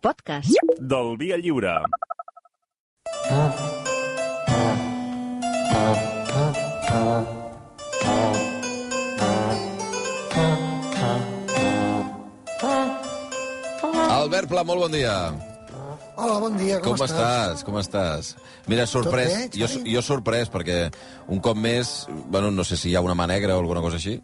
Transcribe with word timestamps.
podcast. 0.00 0.52
del 0.78 1.16
Dia 1.18 1.36
Lliure. 1.36 1.80
Albert 14.10 14.48
Pla, 14.48 14.64
molt 14.64 14.80
bon 14.86 14.90
dia. 14.90 15.55
Hola, 16.16 16.38
bon 16.40 16.54
dia, 16.56 16.78
com, 16.80 16.94
Com 16.96 17.04
estàs? 17.04 17.62
Com 17.66 17.76
estàs? 17.76 18.30
Mira, 18.70 18.86
sorprès, 18.88 19.34
bé, 19.52 19.60
jo, 19.60 19.66
jo 19.84 20.00
sorprès, 20.02 20.48
perquè 20.48 20.86
un 21.28 21.42
cop 21.44 21.58
més, 21.60 22.06
bueno, 22.32 22.48
no 22.50 22.64
sé 22.64 22.78
si 22.80 22.88
hi 22.88 22.94
ha 22.96 23.02
una 23.04 23.14
mà 23.18 23.26
negra 23.28 23.52
o 23.56 23.60
alguna 23.60 23.82
cosa 23.84 23.98
així, 24.00 24.14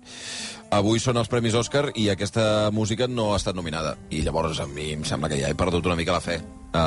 avui 0.72 1.02
són 1.04 1.20
els 1.20 1.29
Premis 1.29 1.52
Òscar 1.58 1.90
i 2.00 2.07
aquesta 2.08 2.70
música 2.72 3.04
no 3.12 3.34
ha 3.34 3.36
estat 3.43 3.54
nominada. 3.58 3.93
I 4.08 4.22
llavors 4.25 4.62
a 4.64 4.66
mi 4.70 4.89
em 4.96 5.04
sembla 5.04 5.29
que 5.29 5.36
ja 5.43 5.52
he 5.52 5.58
perdut 5.58 5.84
una 5.90 5.98
mica 6.00 6.16
la 6.16 6.25
fe. 6.25 6.39
Uh, 6.72 6.80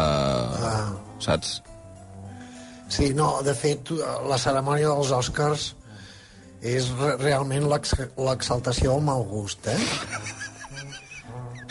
Ah. 0.65 0.89
Saps? 1.21 1.59
Sí, 2.89 3.13
no, 3.13 3.41
de 3.45 3.53
fet, 3.57 3.91
la 4.29 4.37
cerimònia 4.41 4.89
dels 4.89 5.11
Oscars 5.13 5.75
és 6.65 6.89
re 6.97 7.15
realment 7.21 7.69
l'ex- 7.69 7.93
l'exaltació 8.17 8.93
del 8.97 9.05
mal 9.05 9.21
gust, 9.29 9.67
eh? 9.69 9.77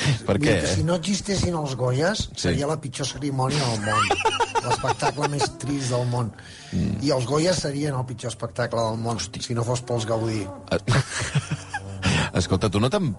Per 0.28 0.36
què? 0.40 0.56
Que 0.62 0.72
si 0.76 0.84
no 0.86 0.96
existessin 1.00 1.54
els 1.58 1.74
Goyes, 1.78 2.28
Sí. 2.32 2.48
seria 2.48 2.68
la 2.70 2.78
pitjor 2.80 3.06
cerimònia 3.08 3.60
del 3.72 3.84
món. 3.86 4.08
L'espectacle 4.64 5.28
més 5.28 5.44
trist 5.60 5.90
del 5.92 6.06
món. 6.08 6.30
Mm. 6.72 6.96
I 7.04 7.12
els 7.12 7.26
Goyes 7.28 7.60
serien 7.66 7.96
el 7.98 8.06
pitjor 8.08 8.32
espectacle 8.32 8.80
del 8.80 8.98
món, 9.02 9.20
si 9.20 9.54
no 9.56 9.64
fos 9.66 9.82
pels 9.84 10.06
Gaudí. 10.08 10.42
Escolta, 12.40 12.70
tu 12.72 12.80
no 12.82 12.90
t'han 12.90 13.12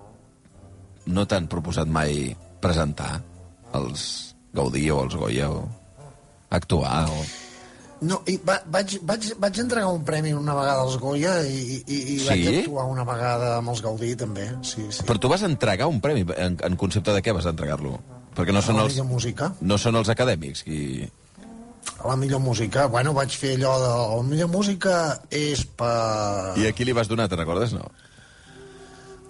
no 1.06 1.26
t'han 1.30 1.46
proposat 1.48 1.88
mai 1.88 2.34
presentar 2.64 3.20
els 3.78 4.34
Gaudí 4.56 4.88
o 4.90 5.04
els 5.06 5.16
Goya 5.20 5.52
o 5.54 5.66
actuar 6.56 7.06
o... 7.12 7.20
No, 8.04 8.18
i 8.28 8.36
va, 8.44 8.58
vaig, 8.68 8.98
vaig, 9.08 9.30
vaig 9.40 9.60
entregar 9.64 9.88
un 9.94 10.04
premi 10.04 10.34
una 10.36 10.54
vegada 10.58 10.82
als 10.84 10.98
Goya 11.00 11.38
i, 11.48 11.80
i, 11.88 12.00
i 12.16 12.18
Sí? 12.20 12.28
vaig 12.28 12.48
actuar 12.60 12.86
una 12.92 13.06
vegada 13.08 13.54
amb 13.62 13.72
els 13.72 13.82
Gaudí, 13.82 14.16
també. 14.20 14.50
Sí, 14.68 14.84
sí. 14.92 15.06
Però 15.08 15.16
tu 15.20 15.32
vas 15.32 15.46
entregar 15.48 15.88
un 15.88 16.02
premi, 16.04 16.26
en, 16.36 16.58
en 16.60 16.76
concepte 16.76 17.14
de 17.16 17.22
què 17.24 17.34
vas 17.34 17.48
entregar-lo? 17.48 18.00
Perquè 18.36 18.52
no 18.52 18.62
són 18.62 18.76
la 18.82 18.84
els, 18.90 18.98
música. 19.08 19.54
no 19.62 19.78
són 19.80 19.96
els 19.96 20.10
acadèmics 20.12 20.66
qui... 20.68 21.08
La 22.06 22.18
millor 22.20 22.42
música. 22.44 22.88
Bueno, 22.92 23.14
vaig 23.16 23.32
fer 23.32 23.56
allò 23.56 23.78
de... 23.80 23.92
La 24.18 24.24
millor 24.28 24.50
música 24.52 25.22
és 25.32 25.64
per... 25.66 26.58
I 26.60 26.68
a 26.68 26.74
qui 26.76 26.86
li 26.86 26.94
vas 26.94 27.08
donar, 27.08 27.30
te'n 27.32 27.40
recordes? 27.40 27.72
No. 27.74 27.88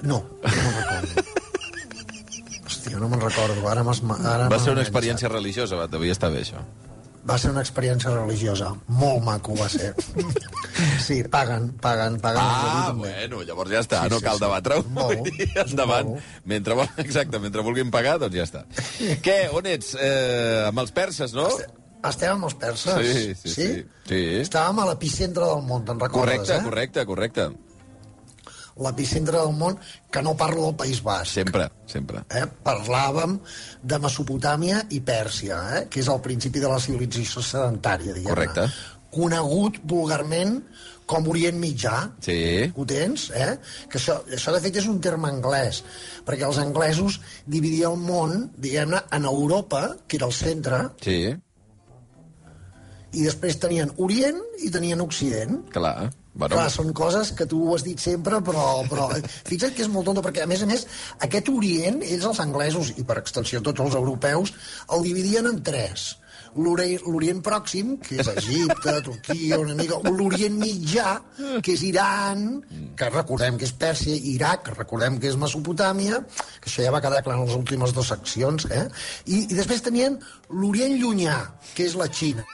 No, 0.02 0.24
no 0.26 0.50
recordo. 0.50 1.24
Hòstia, 2.66 2.98
no 2.98 3.08
me'n 3.12 3.22
recordo. 3.22 3.62
Ara. 3.70 3.86
Ara 4.34 4.50
Va 4.50 4.60
ser 4.60 4.74
una 4.74 4.82
experiència 4.82 5.30
religiosa, 5.30 5.78
va, 5.78 5.86
devia 5.88 6.16
estar 6.18 6.32
bé, 6.34 6.42
això. 6.42 6.66
Va 7.26 7.38
ser 7.42 7.50
una 7.50 7.64
experiència 7.66 8.12
religiosa. 8.14 8.68
Molt 9.02 9.24
maco 9.26 9.56
va 9.58 9.70
ser. 9.72 9.94
Sí, 11.00 11.22
paguen, 11.32 11.70
paguen, 11.80 12.18
paguen. 12.20 12.42
Ah, 12.44 12.92
bueno, 12.98 13.40
llavors 13.48 13.72
ja 13.72 13.80
està, 13.80 14.02
Sí, 14.04 14.10
no 14.12 14.18
sí, 14.20 14.26
cal 14.26 14.36
sí. 14.36 14.44
debatre-ho. 14.44 14.82
Endavant. 15.64 16.10
Mentre, 16.44 16.76
exacte, 17.00 17.40
mentre 17.40 17.64
vulguin 17.64 17.94
pagar, 17.94 18.18
doncs 18.20 18.36
ja 18.36 18.44
està. 18.44 18.66
Què, 19.24 19.38
on 19.56 19.70
ets? 19.72 19.94
Eh, 19.96 20.66
amb 20.68 20.84
els 20.84 20.92
perses, 20.92 21.32
no? 21.38 21.48
Estem 22.06 22.34
amb 22.36 22.50
els 22.50 22.58
perses. 22.60 23.00
Sí, 23.00 23.32
sí, 23.40 23.54
sí. 23.54 23.70
sí. 24.10 24.20
Estàvem 24.42 24.84
a 24.84 24.90
l'epicentre 24.92 25.48
del 25.48 25.64
món, 25.64 25.86
te'n 25.88 26.02
recordes, 26.04 26.44
Correcte, 26.44 26.60
eh? 26.60 26.68
correcte, 26.68 27.06
correcte. 27.14 27.48
L'epicentre 28.84 29.38
del 29.40 29.54
món, 29.56 29.78
que 30.12 30.22
no 30.26 30.34
parlo 30.36 30.66
del 30.66 30.76
País 30.76 31.00
Basc. 31.04 31.32
Sempre, 31.32 31.70
sempre. 31.88 32.26
eh? 32.30 32.44
parlàvem 32.66 33.38
de 33.84 34.00
Mesopotàmia 34.04 34.82
i 34.92 35.00
Pèrsia, 35.00 35.62
eh? 35.78 35.86
que 35.90 36.02
és 36.04 36.10
el 36.12 36.20
principi 36.26 36.60
de 36.60 36.68
la 36.72 36.82
civilització 36.84 37.44
sedentària, 37.46 38.12
diguem-ne. 38.18 38.34
Correcte. 38.34 38.68
Conegut 39.16 39.80
vulgarment 39.88 40.58
com 41.08 41.28
Orient 41.30 41.58
Mitjà. 41.62 42.00
Sí. 42.26 42.36
Ho 42.76 42.84
tens, 42.90 43.30
eh? 43.32 43.54
Que 43.88 44.00
això, 44.02 44.18
això, 44.28 44.52
de 44.56 44.60
fet, 44.64 44.80
és 44.82 44.88
un 44.90 45.00
terme 45.00 45.30
anglès, 45.30 45.84
perquè 46.28 46.48
els 46.48 46.58
anglesos 46.60 47.20
dividien 47.46 47.94
el 47.94 48.02
món, 48.02 48.50
diguem-ne, 48.58 49.04
en 49.16 49.28
Europa, 49.30 49.86
que 50.08 50.18
era 50.20 50.28
el 50.28 50.34
centre, 50.36 50.82
Sí, 51.06 51.20
i 53.16 53.26
després 53.26 53.58
tenien 53.62 53.92
Orient 54.04 54.42
i 54.64 54.72
tenien 54.74 55.02
Occident. 55.02 55.64
clar. 55.74 56.12
Bueno, 56.36 56.58
Clar, 56.58 56.68
són 56.68 56.90
coses 56.92 57.30
que 57.32 57.46
tu 57.48 57.62
ho 57.64 57.76
has 57.78 57.84
dit 57.86 58.02
sempre, 58.04 58.42
però, 58.44 58.84
però 58.92 59.06
fixa't 59.48 59.72
que 59.72 59.86
és 59.86 59.92
molt 59.92 60.10
tonto, 60.10 60.20
perquè, 60.26 60.44
a 60.44 60.50
més 60.52 60.66
a 60.66 60.68
més, 60.68 60.84
aquest 61.24 61.48
Orient, 61.48 62.02
ells, 62.04 62.26
els 62.28 62.42
anglesos, 62.44 62.92
i 63.00 63.06
per 63.08 63.22
extensió 63.22 63.62
tots 63.64 63.80
els 63.86 63.96
europeus, 63.96 64.52
el 64.92 65.06
dividien 65.08 65.48
en 65.48 65.62
tres. 65.64 66.10
L'Ori- 66.56 67.00
L'Orient 67.04 67.42
Pròxim, 67.44 67.96
que 68.00 68.22
és 68.24 68.30
Egipte, 68.32 68.94
Turquia, 69.10 69.58
una 69.60 69.76
mica... 69.76 69.98
L'Orient 70.08 70.56
Mitjà, 70.62 71.18
que 71.62 71.74
és 71.76 71.82
Iran, 71.84 72.46
que 72.96 73.10
recordem 73.12 73.58
que 73.60 73.68
és 73.68 73.74
Pèrsia, 73.76 74.16
Iraq, 74.32 74.64
que 74.70 74.76
recordem 74.78 75.18
que 75.20 75.28
és 75.32 75.36
Mesopotàmia, 75.42 76.22
que 76.62 76.70
això 76.72 76.86
ja 76.86 76.94
va 76.96 77.02
quedar 77.04 77.20
clar 77.26 77.36
en 77.42 77.46
les 77.50 77.58
últimes 77.58 77.92
dues 77.96 78.08
seccions, 78.14 78.68
eh? 78.72 78.86
I, 79.28 79.42
i 79.50 79.58
després 79.58 79.84
tenien 79.84 80.16
l'Orient 80.50 80.96
Llunyà, 81.02 81.36
que 81.76 81.90
és 81.90 81.98
la 82.00 82.08
Xina. 82.08 82.46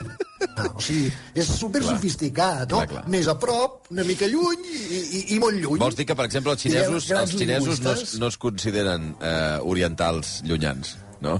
Ah, 0.56 0.66
o 0.74 0.80
sigui, 0.82 1.06
és 1.38 1.46
super 1.54 1.84
sofisticat, 1.86 2.64
no? 2.72 2.80
Clar, 2.82 2.88
clar. 2.90 3.04
Més 3.14 3.28
a 3.30 3.36
prop, 3.38 3.86
una 3.94 4.02
mica 4.08 4.26
lluny 4.26 4.66
i, 4.66 4.98
i, 4.98 5.22
i 5.36 5.38
molt 5.38 5.60
lluny. 5.62 5.78
vols 5.78 5.94
dir 6.00 6.08
que, 6.10 6.16
per 6.18 6.26
exemple, 6.26 6.56
els 6.56 6.66
xinesos, 6.66 7.06
els 7.14 7.36
xinesos 7.38 7.78
no, 7.86 7.94
es- 7.94 8.16
no 8.18 8.26
es 8.32 8.36
consideren 8.42 9.12
eh, 9.22 9.58
orientals 9.62 10.40
llunyans, 10.48 10.96
no? 11.22 11.38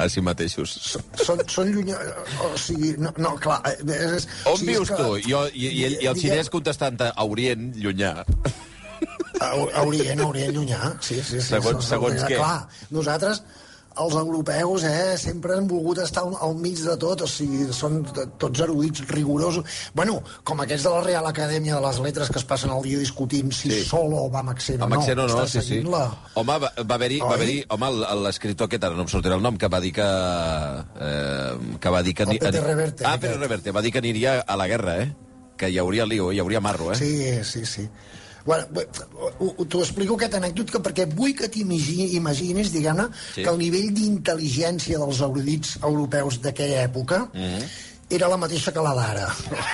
A 0.00 0.08
si 0.10 0.22
mateixos. 0.24 0.72
Són, 1.20 1.42
són 1.52 1.68
lluny... 1.74 1.92
O 2.46 2.52
sigui, 2.58 2.94
no, 2.98 3.12
no 3.22 3.34
clar... 3.42 3.60
eh, 3.68 3.76
És, 4.16 4.26
On 4.48 4.54
o 4.54 4.56
sigui, 4.56 4.72
vius 4.72 4.88
és 4.90 4.96
que- 4.96 5.02
tu? 5.02 5.18
Jo- 5.28 5.48
i, 5.52 5.66
i, 5.68 5.84
el, 5.90 5.96
i 6.02 6.08
el 6.10 6.16
xinès 6.18 6.48
contestant 6.50 6.96
a 7.10 7.12
Orient, 7.28 7.68
llunyà. 7.76 8.14
A, 9.42 9.46
a 9.50 9.82
Orient, 9.84 10.20
a 10.22 10.26
Orient 10.30 10.54
llunyà. 10.56 10.80
Sí, 11.00 11.20
sí, 11.20 11.40
sí. 11.40 11.46
Segons- 11.52 11.86
segons 11.92 12.24
què? 12.24 12.38
Clar, 12.40 12.68
nosaltres, 12.94 13.42
els 14.00 14.14
europeus, 14.14 14.84
eh, 14.84 15.16
sempre 15.18 15.56
han 15.56 15.66
volgut 15.68 15.98
estar 16.04 16.22
al, 16.24 16.54
mig 16.56 16.78
de 16.80 16.96
tot, 16.96 17.20
o 17.22 17.26
sigui, 17.28 17.66
són 17.72 18.02
tots 18.38 18.60
erudits 18.64 19.02
rigorosos. 19.10 19.64
Bueno, 19.94 20.20
com 20.44 20.60
aquests 20.64 20.84
de 20.88 20.90
la 20.94 21.00
Real 21.04 21.26
Acadèmia 21.26 21.76
de 21.76 21.82
les 21.86 21.98
Letres 22.00 22.30
que 22.30 22.38
es 22.38 22.44
passen 22.48 22.70
el 22.70 22.82
dia 22.82 22.98
discutint 22.98 23.52
si 23.52 23.70
Sí. 23.70 23.82
solo 23.84 24.28
va 24.30 24.40
amb 24.40 24.50
accent 24.50 24.80
o 24.80 24.84
Amb 24.84 24.94
no. 24.94 25.00
accent 25.00 25.18
o 25.18 25.26
no, 25.28 25.42
Estan 25.44 25.62
sí, 25.62 25.68
sí. 25.68 25.82
La... 25.82 26.04
Home, 26.34 26.58
va, 26.58 26.72
va 26.88 26.94
haver-hi, 26.94 27.20
va 27.20 27.34
haver 27.34 27.64
home, 27.68 27.90
l'escriptor 28.24 28.66
aquest, 28.70 28.84
ara 28.84 28.94
no 28.96 29.02
em 29.02 29.08
sortirà 29.08 29.36
el 29.36 29.42
nom, 29.42 29.56
que 29.58 29.68
va 29.68 29.80
dir 29.80 29.92
que... 29.92 30.08
Eh, 31.00 31.76
que 31.80 31.88
va 31.90 32.02
dir 32.02 32.14
que... 32.14 32.26
Pepe 32.26 32.48
ani- 32.48 32.60
Reverte, 32.66 33.04
Ah. 33.06 33.18
Pere 33.20 33.34
Reverte, 33.36 33.72
va 33.72 33.82
dir 33.82 33.92
que 33.92 33.98
aniria 33.98 34.40
a 34.40 34.56
la 34.56 34.66
guerra, 34.68 34.96
eh? 35.02 35.12
Que 35.56 35.68
hi 35.70 35.78
hauria 35.78 36.06
lío, 36.06 36.30
hi 36.32 36.40
hauria 36.40 36.60
marro, 36.60 36.92
eh? 36.92 36.96
Sí, 36.96 37.44
sí, 37.44 37.64
sí. 37.66 37.88
Bueno, 38.44 38.66
t'ho 39.68 39.80
explico 39.84 40.16
aquest 40.16 40.34
anècdot 40.34 40.70
que 40.72 40.80
perquè 40.82 41.06
vull 41.14 41.34
que 41.38 41.46
t'imagi- 41.48 42.10
imagines, 42.16 42.72
diguem-ne, 42.74 43.06
Sí. 43.34 43.42
que 43.44 43.50
el 43.50 43.58
nivell 43.58 43.92
d'intel·ligència 43.94 44.98
dels 44.98 45.20
erudits 45.20 45.76
europeus 45.82 46.40
d'aquella 46.42 46.82
època 46.88 47.28
mm. 47.32 47.40
-hmm. 47.40 47.70
Era 48.12 48.28
la 48.28 48.36
mateixa 48.40 48.72
que 48.74 48.82
la 48.84 48.92
d'ara. 48.96 49.26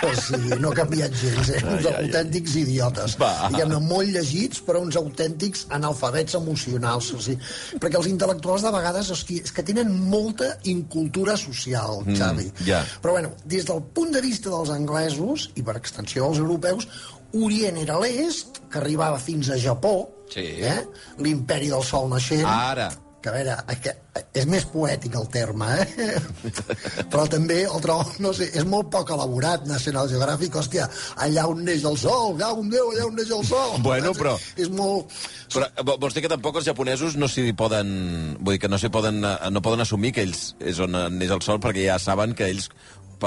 O 0.06 0.12
sigui, 0.14 0.56
no 0.62 0.70
ha 0.70 0.76
canviat 0.78 1.14
gens, 1.18 1.48
eh? 1.50 1.60
uns 1.64 1.86
Ai, 1.86 1.92
ai, 1.92 1.94
ai. 1.94 2.04
autèntics 2.06 2.54
idiotes. 2.60 3.16
Diguem-ne, 3.18 3.80
molt 3.82 4.12
llegits, 4.14 4.60
però 4.66 4.82
uns 4.84 4.96
autèntics 5.00 5.66
analfabets 5.74 6.36
emocionals. 6.38 7.10
O 7.16 7.20
sigui, 7.24 7.40
perquè 7.82 7.98
els 8.00 8.08
intel·lectuals 8.12 8.62
de 8.66 8.72
vegades 8.74 9.10
és 9.16 9.24
que, 9.28 9.40
és 9.44 9.54
que 9.56 9.64
tenen 9.66 9.90
molta 10.12 10.52
incultura 10.70 11.36
social, 11.40 12.04
Xavi. 12.14 12.50
ja. 12.68 12.84
Però 13.02 13.16
bueno, 13.18 13.32
des 13.44 13.66
del 13.68 13.82
punt 13.94 14.12
de 14.14 14.22
vista 14.24 14.50
dels 14.54 14.70
anglesos, 14.74 15.50
i 15.58 15.62
per 15.66 15.76
extensió 15.80 16.26
dels 16.28 16.38
europeus, 16.44 16.88
Orient 17.36 17.76
era 17.76 17.98
l'est, 18.00 18.62
que 18.72 18.78
arribava 18.80 19.18
fins 19.20 19.50
a 19.52 19.58
Japó, 19.60 20.08
Sí. 20.32 20.46
eh? 20.64 20.86
l'imperi 21.18 21.68
del 21.68 21.82
sol 21.84 22.08
naixent, 22.08 22.44
Ara. 22.48 22.86
Que 23.22 23.30
a 23.30 23.32
veure, 23.34 23.54
que 23.82 23.92
és 24.38 24.44
més 24.46 24.64
poètic 24.70 25.14
el 25.18 25.24
terme, 25.34 25.66
eh? 25.82 26.18
però 27.10 27.24
també 27.30 27.62
el 27.66 27.80
trobo, 27.82 28.04
no 28.22 28.30
sé, 28.36 28.46
és 28.54 28.66
molt 28.68 28.90
poc 28.94 29.10
elaborat, 29.14 29.64
National 29.66 30.06
Geographic, 30.10 30.54
hòstia, 30.60 30.86
allà 31.24 31.46
on 31.50 31.64
neix 31.66 31.82
el 31.88 31.98
sol, 31.98 32.36
allà 32.36 32.52
on 32.54 32.70
Déu, 32.70 32.92
allà 32.92 33.08
on 33.08 33.16
neix 33.18 33.32
el 33.34 33.42
sol. 33.48 33.74
Bueno, 33.82 34.12
però- 34.14 34.36
És 34.56 34.70
molt... 34.70 35.10
Però 35.54 35.66
vo- 35.88 35.96
vols 36.04 36.14
dir 36.14 36.22
que 36.26 36.30
tampoc 36.30 36.60
els 36.60 36.68
japonesos 36.70 37.16
no 37.18 37.26
s'hi 37.30 37.50
poden... 37.58 37.90
Vull 38.38 38.54
dir 38.54 38.62
que 38.66 38.70
no 38.70 38.78
s'hi 38.78 38.90
poden, 38.94 39.18
no 39.24 39.64
poden 39.64 39.82
assumir 39.82 40.12
que 40.14 40.22
ells 40.28 40.52
és 40.60 40.78
on 40.84 40.94
neix 41.18 41.34
el 41.34 41.42
sol, 41.42 41.58
perquè 41.64 41.88
ja 41.88 41.98
saben 42.02 42.36
que 42.38 42.46
ells, 42.52 42.70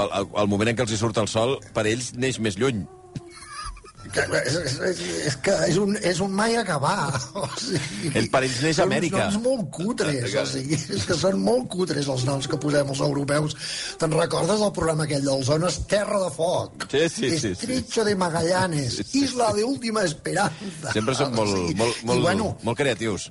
al 0.00 0.48
moment 0.48 0.72
en 0.72 0.78
què 0.78 0.86
els 0.86 0.96
hi 0.96 1.00
surt 1.00 1.20
el 1.20 1.28
sol, 1.28 1.58
per 1.76 1.84
ells 1.90 2.14
neix 2.16 2.40
més 2.40 2.56
lluny. 2.56 2.84
Que, 4.12 4.24
és, 4.42 4.54
és, 4.58 4.72
és, 4.88 5.00
és 5.30 5.36
que 5.44 5.52
és 5.68 5.76
un, 5.80 5.92
és 5.96 6.18
un 6.24 6.32
mai 6.36 6.56
acabar. 6.58 7.12
O 7.42 7.46
sigui, 7.56 8.10
El 8.18 8.26
per 8.32 8.42
ells 8.44 8.58
neix 8.64 8.76
són 8.80 8.90
Amèrica. 8.90 9.26
uns 9.28 9.36
noms 9.38 9.44
molt 9.46 9.70
cutres, 9.76 10.34
o 10.40 10.44
sigui, 10.50 10.78
és 10.96 11.04
que 11.08 11.16
són 11.20 11.38
molt 11.40 11.68
cutres 11.72 12.08
els 12.12 12.24
noms 12.28 12.48
que 12.50 12.58
posem 12.60 12.90
els 12.92 13.00
europeus. 13.06 13.56
Te'n 14.02 14.16
recordes 14.18 14.60
del 14.64 14.72
programa 14.76 15.06
aquell 15.06 15.24
del 15.26 15.44
Zones 15.46 15.78
Terra 15.90 16.18
de 16.24 16.30
Foc? 16.34 16.88
Sí, 16.90 17.04
sí, 17.08 17.30
sí, 17.30 17.38
sí. 17.40 17.52
Estrecho 17.54 18.04
de 18.08 18.16
Magallanes, 18.16 18.98
Sí, 19.00 19.04
sí. 19.04 19.24
Isla 19.24 19.52
de 19.56 19.64
Última 19.64 20.02
Esperanza. 20.04 20.92
Sempre 20.92 21.14
són 21.18 21.32
molt, 21.38 21.54
O 21.54 21.60
sigui, 21.62 21.78
molt, 21.78 22.02
molt, 22.04 22.18
I 22.18 22.22
bueno, 22.28 22.50
molt 22.66 22.78
creatius. 22.82 23.30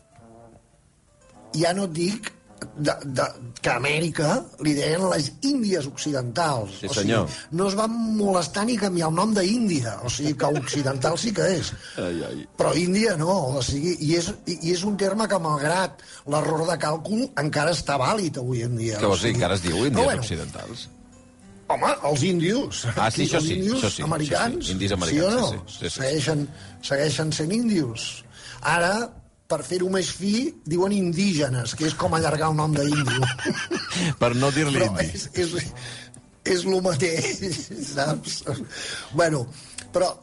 ja 1.53 1.73
no 1.75 1.83
et 1.89 1.91
dic 1.97 2.31
de, 2.77 2.93
de, 3.17 3.25
que 3.61 3.69
a 3.71 3.75
Amèrica 3.79 4.29
li 4.65 4.73
deien 4.77 5.03
les 5.11 5.31
Índies 5.47 5.87
Occidentals. 5.89 6.75
Sí, 6.81 6.89
o 6.89 6.93
senyor. 6.93 7.27
Sigui, 7.29 7.57
no 7.57 7.67
es 7.71 7.75
van 7.79 7.95
molestar 8.19 8.65
ni 8.69 8.77
canviar 8.77 9.09
el 9.09 9.17
nom 9.17 9.33
d'Índia. 9.35 9.97
O 10.05 10.09
sigui, 10.13 10.33
que 10.37 10.45
occidental 10.61 11.17
sí 11.17 11.33
que 11.33 11.47
és. 11.57 11.73
Ai, 11.97 12.21
ai. 12.29 12.45
Però 12.57 12.73
Índia 12.77 13.17
no. 13.19 13.33
O 13.57 13.65
sigui, 13.65 13.95
i, 13.99 14.13
és, 14.19 14.31
i, 14.45 14.59
és 14.75 14.85
un 14.87 14.97
terme 15.01 15.27
que, 15.31 15.39
malgrat 15.41 16.01
l'error 16.29 16.65
de 16.69 16.77
càlcul, 16.81 17.27
encara 17.41 17.73
està 17.75 17.97
vàlid 18.01 18.37
avui 18.41 18.63
en 18.67 18.77
dia. 18.77 18.99
Què 19.01 19.09
O 19.09 19.13
vols 19.15 19.21
dir? 19.25 19.31
sigui, 19.33 19.39
Que 19.41 19.49
ara 19.49 19.57
es 19.59 19.63
diu 19.65 19.77
Índies 19.77 19.93
però 19.97 20.09
bueno, 20.11 20.25
Occidentals? 20.27 20.89
Home, 21.71 21.87
els 22.09 22.23
índios. 22.27 22.81
Ah, 22.97 23.07
sí, 23.09 23.23
això 23.23 23.39
els 23.39 23.45
sí, 23.47 23.53
índios 23.55 23.77
això 23.79 23.89
sí, 23.95 24.03
americans. 24.03 24.57
sí, 24.59 24.65
sí, 24.67 24.71
indis 24.75 24.89
Sí 24.91 24.93
o 24.93 24.97
americans, 24.97 25.35
no? 25.39 25.47
sí, 25.47 25.57
sí, 25.67 25.77
sí, 25.77 25.89
sí. 25.89 25.95
Segueixen, 26.01 26.41
segueixen 26.83 27.31
sent 27.31 27.53
índios. 27.55 28.07
Ara, 28.61 28.91
per 29.51 29.59
fer-ho 29.67 29.89
més 29.91 30.09
fi, 30.15 30.47
diuen 30.63 30.93
indígenes, 30.95 31.75
que 31.75 31.89
és 31.89 31.95
com 31.99 32.15
allargar 32.15 32.51
el 32.51 32.57
nom 32.57 32.73
d'índio. 32.75 33.27
Per 34.21 34.31
no 34.39 34.51
dir-li 34.55 34.85
indi. 34.85 35.07
és, 35.11 35.27
és, 35.35 35.71
és 36.55 36.65
el 36.65 36.79
mateix, 36.85 37.57
saps? 37.91 38.37
Bueno, 39.11 39.43
però 39.91 40.13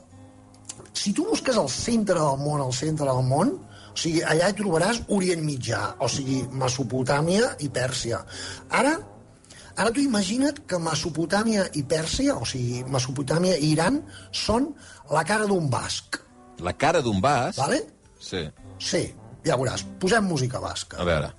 si 0.96 1.12
tu 1.12 1.26
busques 1.28 1.58
el 1.60 1.69
centre 1.72 2.16
del 2.19 2.40
món, 2.40 2.62
el 2.64 2.72
centre 2.75 3.06
del 3.06 3.20
món, 3.28 3.52
o 3.92 3.98
sigui, 3.98 4.22
allà 4.22 4.48
hi 4.48 4.56
trobaràs 4.58 5.02
Orient 5.14 5.44
Mitjà, 5.44 5.82
o 6.00 6.08
sigui, 6.10 6.40
Mesopotàmia 6.64 7.52
i 7.64 7.69
Pèrsia. 7.75 8.22
Ara, 8.80 8.94
ara 9.76 9.92
tu 9.94 10.02
imagina't 10.02 10.62
que 10.70 10.80
Mesopotàmia 10.82 11.69
i 11.78 11.84
Pèrsia, 11.90 12.38
o 12.38 12.48
sigui, 12.48 12.80
Mesopotàmia 12.88 13.58
i 13.58 13.75
Iran, 13.75 14.00
són 14.32 14.72
la 15.12 15.26
cara 15.28 15.50
d'un 15.50 15.69
basc, 15.70 16.22
La 16.58 16.72
cara 16.75 16.98
d'un 17.02 17.20
vas... 17.22 17.54
vale? 17.56 17.84
Sí. 18.19 18.40
Sí, 18.82 19.02
ja 19.46 19.56
veuràs. 19.56 19.85
Posem 20.00 20.25
música 20.25 20.61
basca. 20.61 20.99
A 21.00 21.05
veure. 21.05 21.32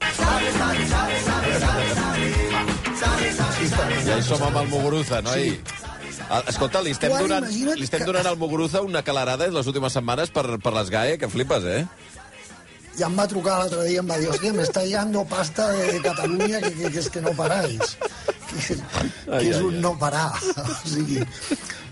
Ja 4.06 4.18
hi 4.18 4.24
som 4.25 4.42
amb 4.48 4.57
el 4.63 4.68
Muguruza, 4.72 5.22
no? 5.25 5.34
Sí. 5.36 5.60
Escolta, 6.50 6.81
li 6.86 6.92
estem, 6.94 7.12
donant, 7.18 7.46
li 7.50 7.84
estem 7.86 8.00
que- 8.04 8.06
donant 8.07 8.28
al 8.30 8.38
Muguruza 8.38 8.81
una 8.86 9.01
calarada 9.04 9.46
en 9.48 9.54
les 9.54 9.68
últimes 9.68 9.94
setmanes 9.94 10.30
per, 10.30 10.46
per 10.62 10.74
les 10.74 10.90
GAE, 10.90 11.18
que 11.18 11.28
flipes, 11.30 11.63
eh? 11.66 11.86
Ja 13.00 13.07
em 13.07 13.16
va 13.18 13.25
trucar 13.31 13.60
l'altre 13.60 13.84
dia 13.88 13.96
i 13.96 14.00
em 14.01 14.10
va 14.10 14.18
dir, 14.19 14.28
hòstia, 14.30 14.51
me 14.54 14.63
está 14.63 14.84
llegando 14.84 15.24
pasta 15.25 15.69
de 15.72 16.01
Catalunya 16.04 16.60
que, 16.62 16.72
que, 16.75 16.90
que 16.92 17.00
és 17.00 17.10
que 17.10 17.22
no 17.22 17.31
paráis. 17.38 17.96
Que, 18.50 18.75
que 18.75 19.46
és 19.54 19.60
un 19.62 19.80
no 19.81 19.94
parar. 20.01 20.34
O 20.57 20.90
sigui, 20.90 21.22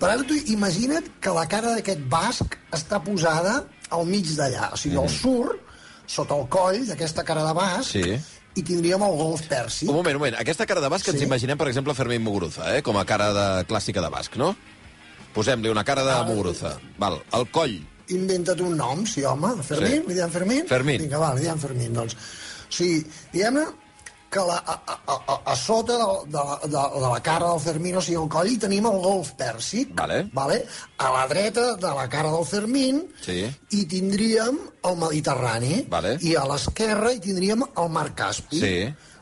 però 0.02 0.12
ara 0.16 0.26
tu 0.28 0.36
imagina't 0.52 1.06
que 1.22 1.32
la 1.32 1.46
cara 1.48 1.76
d'aquest 1.78 2.02
basc 2.12 2.58
està 2.76 3.00
posada 3.06 3.60
al 3.94 4.06
mig 4.10 4.26
d'allà. 4.36 4.72
O 4.74 4.78
sigui, 4.82 4.98
al 5.00 5.08
surt, 5.10 5.62
sota 6.08 6.36
el 6.40 6.48
coll 6.50 6.82
d'aquesta 6.88 7.24
cara 7.28 7.44
de 7.46 7.54
basc. 7.54 7.92
Sí. 7.92 8.18
i 8.58 8.64
tindríem 8.66 9.04
el 9.06 9.14
golf 9.20 9.44
pèrsic. 9.46 9.86
Un 9.86 9.94
moment, 10.00 10.16
un 10.16 10.20
moment. 10.24 10.36
Aquesta 10.42 10.66
cara 10.66 10.82
de 10.82 10.90
basc 10.90 11.06
que 11.06 11.12
ens 11.12 11.20
Sí. 11.22 11.26
imaginem, 11.28 11.56
per 11.60 11.68
exemple, 11.68 11.94
Fermín 11.94 12.24
Muguruza, 12.26 12.72
eh? 12.76 12.82
com 12.82 12.98
a 12.98 13.04
cara 13.06 13.28
de 13.32 13.66
clàssica 13.70 14.02
de 14.02 14.10
basc, 14.10 14.36
no? 14.36 14.56
Posem-li 15.36 15.70
una 15.70 15.84
cara 15.84 16.04
de 16.04 16.10
Ah, 16.16 16.24
Muguruza. 16.24 16.80
Val, 16.98 17.20
el 17.34 17.46
coll. 17.52 17.76
Inventa't 18.10 18.60
un 18.62 18.76
nom, 18.76 19.06
sí, 19.06 19.24
home. 19.24 19.52
Fermín? 19.62 20.02
Sí. 20.02 20.08
Li 20.08 20.14
diem 20.16 20.32
Fermín? 20.32 20.66
Fermín. 20.66 21.02
Vinga, 21.04 21.20
va, 21.20 21.34
li 21.36 21.42
diem 21.42 21.60
Fermín, 21.60 21.94
doncs. 21.94 22.16
O 22.16 22.72
sigui, 22.74 23.06
diguem-ne 23.34 23.66
que 24.30 24.40
la, 24.44 24.58
a, 24.58 24.74
a, 24.94 25.16
a, 25.16 25.36
a 25.52 25.56
sota 25.56 25.96
de, 25.98 26.08
de, 26.32 26.38
la- 26.38 26.60
de, 26.64 27.00
de 27.00 27.10
la 27.14 27.20
cara 27.24 27.50
del 27.52 27.60
Fermín, 27.64 27.96
o 27.98 28.02
sigui, 28.02 28.18
al 28.22 28.28
coll, 28.30 28.50
hi 28.52 28.58
tenim 28.60 28.86
el 28.90 28.98
golf 29.04 29.32
pèrsic. 29.40 29.94
Vale. 29.96 30.22
Vale? 30.34 30.58
A 31.00 31.12
la 31.16 31.26
dreta 31.32 31.76
de 31.80 31.94
la 32.02 32.08
cara 32.12 32.32
del 32.32 32.46
Fermín 32.46 33.04
Sí. 33.24 33.40
hi 33.72 33.86
tindríem 33.86 34.60
el 34.84 34.98
Mediterrani. 34.98 35.86
Vale. 35.90 36.18
I 36.22 36.36
a 36.36 36.46
l'esquerra 36.50 37.14
hi 37.14 37.20
tindríem 37.24 37.64
el 37.76 37.90
Mar 37.90 38.10
Caspi. 38.16 38.60
Sí. 38.60 38.76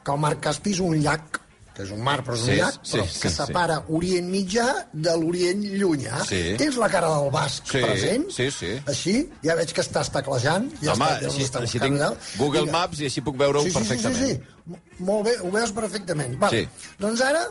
Que 0.06 0.12
el 0.14 0.20
Mar 0.22 0.36
Caspi 0.40 0.74
és 0.76 0.80
un 0.86 0.98
llac 1.02 1.40
que 1.76 1.84
és 1.84 1.92
un 1.92 2.00
mar, 2.02 2.22
però 2.24 2.36
és 2.38 2.42
un 2.46 2.50
Sí, 2.50 2.56
llac, 2.62 2.76
sí, 2.82 2.98
però 2.98 3.06
sí, 3.12 3.20
que 3.20 3.30
sí. 3.30 3.36
separa 3.36 3.78
Orient 3.90 4.30
Mitjà 4.32 4.68
de 4.94 5.16
l'Orient 5.20 5.64
Llunyà. 5.76 6.22
Sí. 6.26 6.42
Tens 6.58 6.78
la 6.80 6.88
cara 6.90 7.10
del 7.18 7.30
basc 7.34 7.68
Sí, 7.68 7.82
present? 7.84 8.30
sí, 8.32 8.50
sí. 8.52 8.72
Així, 8.88 9.16
ja 9.44 9.56
veig 9.60 9.74
que 9.76 9.82
estàs 9.84 10.10
teclejant. 10.14 10.70
Ja 10.82 10.94
Home, 10.94 11.06
està, 11.06 11.20
ja 11.22 11.28
així, 11.34 11.44
està 11.44 11.60
així 11.66 11.80
tinc. 11.84 12.00
Google 12.38 12.62
Vinga. 12.66 12.72
Maps 12.80 13.00
i 13.04 13.06
així 13.12 13.22
puc 13.22 13.38
veure-ho 13.38 13.64
sí, 13.68 13.72
sí, 13.72 13.78
perfectament. 13.78 14.16
Sí, 14.16 14.26
sí, 14.26 14.40
sí. 14.80 15.04
Molt 15.04 15.26
bé, 15.28 15.36
ho 15.44 15.52
veus 15.52 15.72
perfectament. 15.76 16.40
Vale. 16.40 16.64
Sí. 16.66 16.94
Doncs 17.00 17.22
ara, 17.22 17.44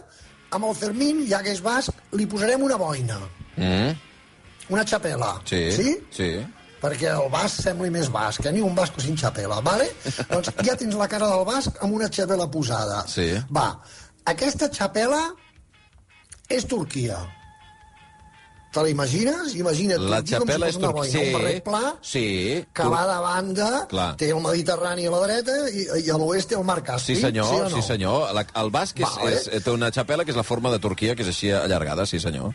amb 0.51 0.65
el 0.71 0.75
Fermín, 0.75 1.27
ja 1.29 1.43
que 1.45 1.53
és 1.53 1.61
basc, 1.63 1.93
li 2.13 2.27
posarem 2.27 2.63
una 2.63 2.77
boina, 2.81 3.21
Mm, 3.57 3.93
una 4.71 4.85
xapela. 4.85 5.41
sí, 5.45 5.71
Sí? 5.73 5.99
sí. 6.11 6.47
perquè 6.85 7.09
el 7.17 7.31
basc 7.31 7.63
sembli 7.63 7.89
més 7.89 8.11
basc, 8.13 8.45
eh? 8.45 8.53
ni 8.53 8.61
un 8.61 8.75
basc 8.75 8.99
sin 9.01 9.17
xapela, 9.17 9.61
vale? 9.65 9.87
doncs 10.29 10.51
ja 10.67 10.75
tens 10.77 10.95
la 10.95 11.07
cara 11.09 11.27
del 11.31 11.45
basc 11.47 11.79
amb 11.81 11.95
una 11.95 12.09
xapela 12.11 12.45
posada. 12.51 13.05
Sí. 13.09 13.31
Va, 13.57 13.71
aquesta 14.25 14.69
xapela 14.73 15.23
és 16.49 16.67
Turquia. 16.69 17.19
Te 18.75 18.83
la 18.83 18.89
imagines? 18.91 19.53
Imagina't 19.55 20.03
La 20.11 20.19
xapela 20.27 20.67
és 20.69 20.75
Turquia. 20.75 20.91
boina, 20.91 21.21
un 21.21 21.33
barret 21.37 21.55
Sí, 21.55 21.61
pla, 21.63 21.83
sí. 22.03 22.67
que 22.75 22.83
Tur- 22.83 22.91
va 22.93 23.03
de 23.07 23.19
banda, 23.23 23.87
Clar. 23.89 24.17
té 24.17 24.31
el 24.31 24.41
Mediterrani 24.43 25.07
a 25.07 25.11
la 25.13 25.21
dreta 25.29 25.55
i, 25.71 25.85
i 26.07 26.11
a 26.11 26.17
l'oest 26.19 26.49
té 26.49 26.57
el 26.59 26.65
Mar 26.65 26.83
Caspi. 26.83 27.15
Sí, 27.15 27.21
senyor, 27.21 27.47
sí, 27.47 27.61
no? 27.63 27.71
sí, 27.71 27.83
senyor. 27.87 28.33
La, 28.35 28.45
el 28.63 28.71
basc 28.75 28.99
és, 28.99 29.07
Vale. 29.17 29.37
és, 29.37 29.63
té 29.63 29.71
una 29.71 29.93
xapela 29.95 30.25
que 30.25 30.33
és 30.35 30.37
la 30.37 30.43
forma 30.43 30.73
de 30.75 30.81
Turquia, 30.83 31.15
que 31.15 31.23
és 31.23 31.29
així 31.29 31.53
allargada, 31.53 32.05
sí, 32.05 32.19
senyor. 32.19 32.51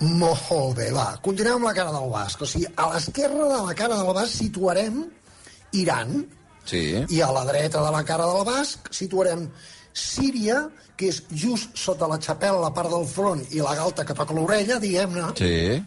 Molt 0.00 0.76
bé, 0.76 0.90
va. 0.94 1.16
Continuem 1.22 1.56
amb 1.58 1.66
la 1.70 1.74
cara 1.74 1.92
del 1.94 2.10
basc. 2.10 2.42
O 2.42 2.46
sigui, 2.46 2.66
a 2.76 2.90
l'esquerra 2.92 3.48
de 3.54 3.62
la 3.66 3.74
cara 3.78 3.96
del 3.96 4.12
basc 4.14 4.34
situarem 4.42 5.04
Iran, 5.72 6.26
Sí. 6.68 7.04
i 7.08 7.20
a 7.22 7.30
la 7.32 7.44
dreta 7.46 7.80
de 7.80 7.90
la 7.94 8.02
cara 8.04 8.26
del 8.26 8.44
basc 8.44 8.90
situarem 8.92 9.48
Síria, 9.92 10.68
que 10.96 11.08
és 11.12 11.22
just 11.30 11.76
sota 11.78 12.08
la 12.10 12.18
xapela, 12.20 12.58
la 12.60 12.72
part 12.74 12.90
del 12.90 13.06
front 13.06 13.42
i 13.54 13.60
la 13.62 13.74
galta 13.78 14.04
que 14.04 14.14
toca 14.14 14.34
l'orella, 14.34 14.78
diguem-ne, 14.82 15.28
Sí. 15.38 15.82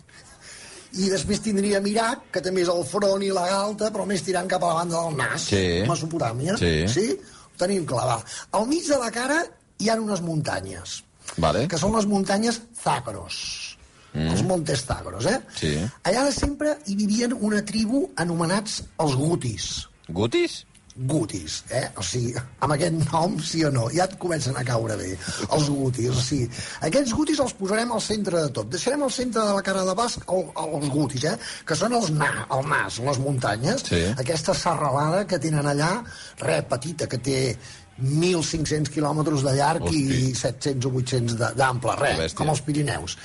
i 1.04 1.10
després 1.10 1.40
tindríem 1.44 1.86
Iraq, 1.88 2.26
que 2.32 2.42
també 2.42 2.62
és 2.66 2.68
el 2.72 2.84
front 2.86 3.22
i 3.24 3.30
la 3.32 3.48
galta, 3.48 3.92
però 3.92 4.06
més 4.06 4.24
tirant 4.24 4.48
cap 4.52 4.64
a 4.64 4.68
la 4.68 4.74
banda 4.82 5.02
del 5.04 5.18
nas, 5.18 5.42
Sí. 5.52 5.84
Mesopotàmia. 5.88 6.58
Sí. 6.58 6.88
sí? 6.88 7.20
Ho 7.54 7.58
tenim 7.58 7.86
clar, 7.86 8.06
va. 8.08 8.24
Al 8.52 8.68
mig 8.68 8.88
de 8.88 8.98
la 8.98 9.12
cara 9.12 9.46
hi 9.80 9.90
ha 9.90 9.96
unes 10.00 10.22
muntanyes, 10.22 11.04
Vale. 11.38 11.68
que 11.68 11.78
són 11.78 11.96
les 11.96 12.06
muntanyes 12.06 12.62
Zagros. 12.84 13.78
Mm. 14.14 14.28
Els 14.34 14.42
Montes 14.44 14.82
Zagros, 14.86 15.26
eh? 15.26 15.40
Sí. 15.56 15.78
Allà 16.04 16.26
de 16.26 16.34
sempre 16.34 16.78
hi 16.86 16.96
vivien 16.96 17.32
una 17.40 17.62
tribu 17.64 18.10
anomenats 18.18 18.82
els 19.00 19.16
Gutis. 19.16 19.88
Gutis? 20.10 20.66
Gutis, 21.08 21.64
eh? 21.74 21.88
O 21.98 22.04
sigui, 22.06 22.36
amb 22.62 22.74
aquest 22.76 22.98
nom, 23.12 23.38
sí 23.42 23.64
o 23.66 23.72
no, 23.74 23.88
ja 23.90 24.06
et 24.06 24.18
comencen 24.22 24.58
a 24.60 24.64
caure 24.68 24.98
bé, 25.00 25.12
els 25.50 25.70
gutis. 25.74 26.10
O 26.14 26.22
sigui, 26.22 26.50
aquests 26.88 27.14
gutis 27.18 27.40
els 27.42 27.54
posarem 27.58 27.92
al 27.96 28.02
centre 28.06 28.44
de 28.46 28.52
tot. 28.54 28.70
Deixarem 28.70 29.02
al 29.08 29.12
centre 29.16 29.42
de 29.48 29.56
la 29.58 29.64
cara 29.66 29.82
de 29.88 29.96
basc 29.98 30.28
el, 30.30 30.46
els 30.62 30.90
gutis, 30.94 31.26
eh? 31.32 31.36
Que 31.66 31.78
són 31.80 31.96
els 31.98 32.12
na, 32.14 32.30
el 32.54 32.68
nas, 32.70 33.00
les 33.02 33.18
muntanyes. 33.24 33.86
Sí. 33.90 34.02
Aquesta 34.22 34.54
serralada 34.54 35.24
que 35.26 35.40
tenen 35.42 35.66
allà, 35.72 35.92
re, 36.46 36.60
petita, 36.70 37.08
que 37.10 37.18
té 37.18 37.40
1.500 38.02 38.90
quilòmetres 38.94 39.44
de 39.46 39.52
llarg 39.58 39.88
i 39.94 40.32
700 40.38 40.86
o 40.90 40.94
800 41.02 41.36
de- 41.40 41.52
d'ample, 41.58 41.96
res, 42.00 42.34
com 42.38 42.50
els 42.50 42.62
Pirineus. 42.66 43.18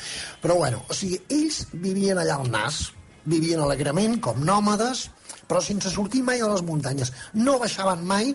Però 0.42 0.56
bueno, 0.59 0.83
o 0.88 0.95
sigui, 0.95 1.21
ells 1.28 1.66
vivien 1.73 2.18
allà 2.18 2.37
al 2.40 2.50
nas, 2.50 2.92
vivien 3.25 3.61
alegrement, 3.61 4.18
com 4.21 4.42
nòmades, 4.45 5.06
però 5.49 5.62
sense 5.62 5.91
sortir 5.91 6.23
mai 6.26 6.41
a 6.41 6.49
les 6.53 6.62
muntanyes. 6.67 7.12
No 7.35 7.59
baixaven 7.62 8.05
mai 8.05 8.35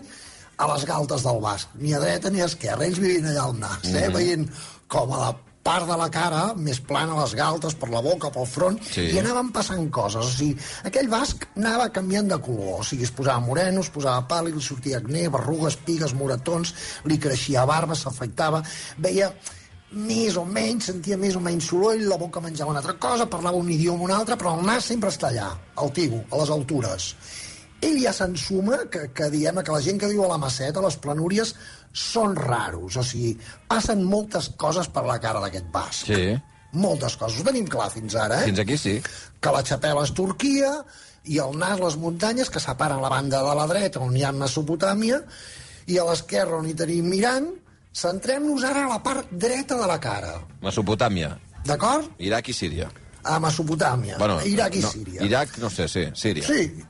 a 0.56 0.66
les 0.74 0.84
galtes 0.88 1.22
del 1.26 1.40
basc, 1.40 1.68
ni 1.80 1.94
a 1.94 2.00
dreta 2.00 2.30
ni 2.30 2.40
a 2.42 2.46
esquerra. 2.50 2.84
Ells 2.86 2.98
vivien 3.02 3.26
allà 3.30 3.46
al 3.48 3.56
nas, 3.58 3.84
eh? 3.88 4.08
Mhm. 4.08 4.12
veient 4.14 4.50
com 4.88 5.12
a 5.12 5.18
la 5.18 5.32
part 5.62 5.86
de 5.86 5.96
la 5.96 6.08
cara, 6.10 6.54
més 6.58 6.80
plana 6.80 7.14
a 7.14 7.20
les 7.22 7.34
galtes, 7.38 7.74
per 7.78 7.88
la 7.88 8.00
boca, 8.02 8.30
pel 8.34 8.46
front, 8.50 8.80
Sí. 8.82 9.00
i 9.14 9.18
anaven 9.20 9.52
passant 9.52 9.88
coses. 9.90 10.24
O 10.26 10.28
sigui, 10.28 10.56
aquell 10.82 11.08
basc 11.08 11.46
anava 11.56 11.88
canviant 11.92 12.26
de 12.28 12.38
color. 12.40 12.80
O 12.80 12.82
sigui, 12.84 13.04
es 13.04 13.12
posava 13.12 13.38
moreno, 13.40 13.80
es 13.80 13.88
posava 13.88 14.26
pàl·lid, 14.26 14.54
li 14.56 14.60
sortia 14.60 14.98
acné, 14.98 15.28
berrugues, 15.28 15.76
pigues, 15.76 16.14
moratons, 16.14 16.74
li 17.04 17.16
creixia 17.18 17.64
barba, 17.64 17.94
s'afectava, 17.94 18.62
veia 18.98 19.32
més 19.92 20.36
o 20.40 20.44
menys, 20.48 20.88
sentia 20.88 21.18
més 21.20 21.36
o 21.36 21.40
menys 21.44 21.68
soroll, 21.70 22.04
la 22.08 22.18
boca 22.20 22.40
menjava 22.40 22.72
una 22.72 22.80
altra 22.80 22.96
cosa, 23.00 23.28
parlava 23.30 23.60
un 23.60 23.70
idioma 23.70 24.04
o 24.04 24.08
un 24.08 24.14
altre, 24.16 24.38
però 24.40 24.56
el 24.56 24.66
nas 24.66 24.88
sempre 24.88 25.10
està 25.12 25.28
allà, 25.28 25.50
al 25.82 25.92
tigo, 25.92 26.22
a 26.30 26.40
les 26.40 26.52
altures. 26.54 27.08
Ell 27.82 27.98
ja 27.98 28.12
s'ensuma 28.14 28.84
que, 28.90 29.08
que 29.10 29.28
diguem 29.32 29.58
que 29.60 29.74
la 29.74 29.82
gent 29.82 29.98
que 29.98 30.10
viu 30.12 30.22
a 30.24 30.30
la 30.30 30.38
Maceta, 30.38 30.78
a 30.78 30.86
les 30.86 30.96
planúries, 31.02 31.54
són 31.92 32.36
raros. 32.38 32.96
O 32.96 33.04
sigui, 33.04 33.32
passen 33.68 34.04
moltes 34.06 34.52
coses 34.56 34.88
per 34.88 35.02
la 35.08 35.18
cara 35.22 35.42
d'aquest 35.42 35.66
basc. 35.74 36.12
Sí. 36.12 36.36
Moltes 36.78 37.18
coses. 37.20 37.40
Ho 37.42 37.48
tenim 37.48 37.66
clar 37.68 37.90
fins 37.92 38.14
ara, 38.16 38.40
eh? 38.40 38.52
Fins 38.52 38.62
aquí 38.62 38.78
sí. 38.80 38.94
que 39.42 39.54
la 39.54 39.64
xapela 39.66 40.06
és 40.06 40.14
Turquia 40.16 40.76
i 41.28 41.40
el 41.42 41.58
nas 41.58 41.82
les 41.82 41.98
muntanyes 41.98 42.50
que 42.50 42.62
separen 42.62 43.02
la 43.02 43.10
banda 43.12 43.42
de 43.44 43.58
la 43.58 43.66
dreta 43.70 44.00
on 44.02 44.14
hi 44.16 44.24
ha 44.24 44.32
Mesopotàmia 44.34 45.20
i 45.90 45.98
a 45.98 46.06
l'esquerra 46.06 46.62
on 46.62 46.70
hi 46.70 46.78
tenim 46.78 47.10
Iran 47.18 47.50
centrem-nos 47.92 48.64
ara 48.64 48.86
a 48.86 48.92
la 48.94 49.00
part 49.04 49.28
dreta 49.30 49.76
de 49.80 49.86
la 49.86 49.98
cara 50.00 50.38
Mesopotàmia, 50.62 51.34
d'acord? 51.68 52.08
Iraq 52.18 52.48
i 52.48 52.54
Síria. 52.56 52.88
a 53.22 53.38
Mesopotàmia, 53.38 54.16
Bueno, 54.18 54.40
Iraq 54.46 54.76
i 54.76 54.80
no, 54.82 54.90
Síria 54.90 55.22
Iraq, 55.28 55.58
no 55.58 55.70
sé, 55.70 55.88
sí, 55.88 56.06
Síria. 56.14 56.46
sí, 56.46 56.84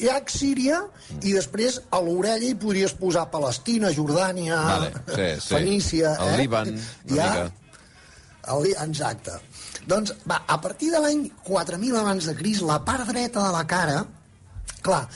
Iraq, 0.00 0.28
Síria, 0.28 0.82
i 1.22 1.32
després 1.32 1.78
a 1.90 2.00
l'orella 2.04 2.44
hi 2.44 2.54
podries 2.60 2.92
posar 2.98 3.30
Palestina, 3.30 3.88
Jordània, 3.94 4.58
Vale, 4.66 4.90
sí, 5.06 5.28
sí. 5.40 5.54
Fenícia... 5.54 6.14
El 6.20 6.34
eh? 6.34 6.36
Líban, 6.42 6.74
una 7.08 7.16
ja, 7.16 7.28
mica. 7.30 7.52
El, 8.56 8.66
exacte. 8.88 9.36
Doncs, 9.88 10.12
va, 10.28 10.42
a 10.46 10.58
partir 10.60 10.90
de 10.92 11.00
l'any 11.00 11.30
4000 11.46 11.96
abans 12.02 12.28
de 12.28 12.34
Cris, 12.36 12.60
la 12.60 12.82
part 12.84 13.08
dreta 13.08 13.46
de 13.46 13.52
la 13.54 13.64
cara, 13.70 14.02
clar, 14.84 15.06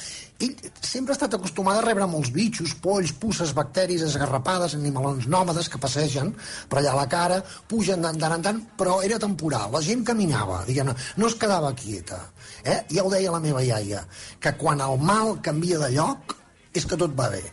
ell 0.43 0.71
sempre 0.83 1.15
ha 1.15 1.17
estat 1.17 1.37
acostumat 1.39 1.79
a 1.79 1.85
rebre 1.85 2.07
molts 2.11 2.33
bitxos, 2.35 2.75
polls, 2.85 3.15
puces, 3.23 3.55
bacteris, 3.57 4.05
esgarrapades, 4.07 4.77
animalons 4.79 5.29
nòmades 5.31 5.71
que 5.73 5.81
passegen 5.83 6.33
per 6.69 6.81
allà 6.81 6.95
a 6.95 7.01
la 7.01 7.09
cara, 7.11 7.41
pugen 7.71 8.05
de 8.05 8.13
tant 8.21 8.37
en 8.37 8.47
tant, 8.47 8.63
però 8.79 9.01
era 9.07 9.21
temporal. 9.23 9.71
La 9.75 9.83
gent 9.85 10.05
caminava, 10.09 10.63
diguem-ne, 10.69 10.97
no 11.17 11.31
es 11.31 11.39
quedava 11.39 11.73
quieta. 11.79 12.21
Eh? 12.63 12.81
Ja 12.93 13.07
ho 13.07 13.13
deia 13.13 13.35
la 13.35 13.43
meva 13.43 13.65
iaia, 13.65 14.07
que 14.43 14.55
quan 14.61 14.83
el 14.85 14.99
mal 15.01 15.37
canvia 15.43 15.81
de 15.83 15.93
lloc 15.97 16.37
és 16.75 16.89
que 16.89 16.99
tot 16.99 17.15
va 17.19 17.29
bé. 17.33 17.45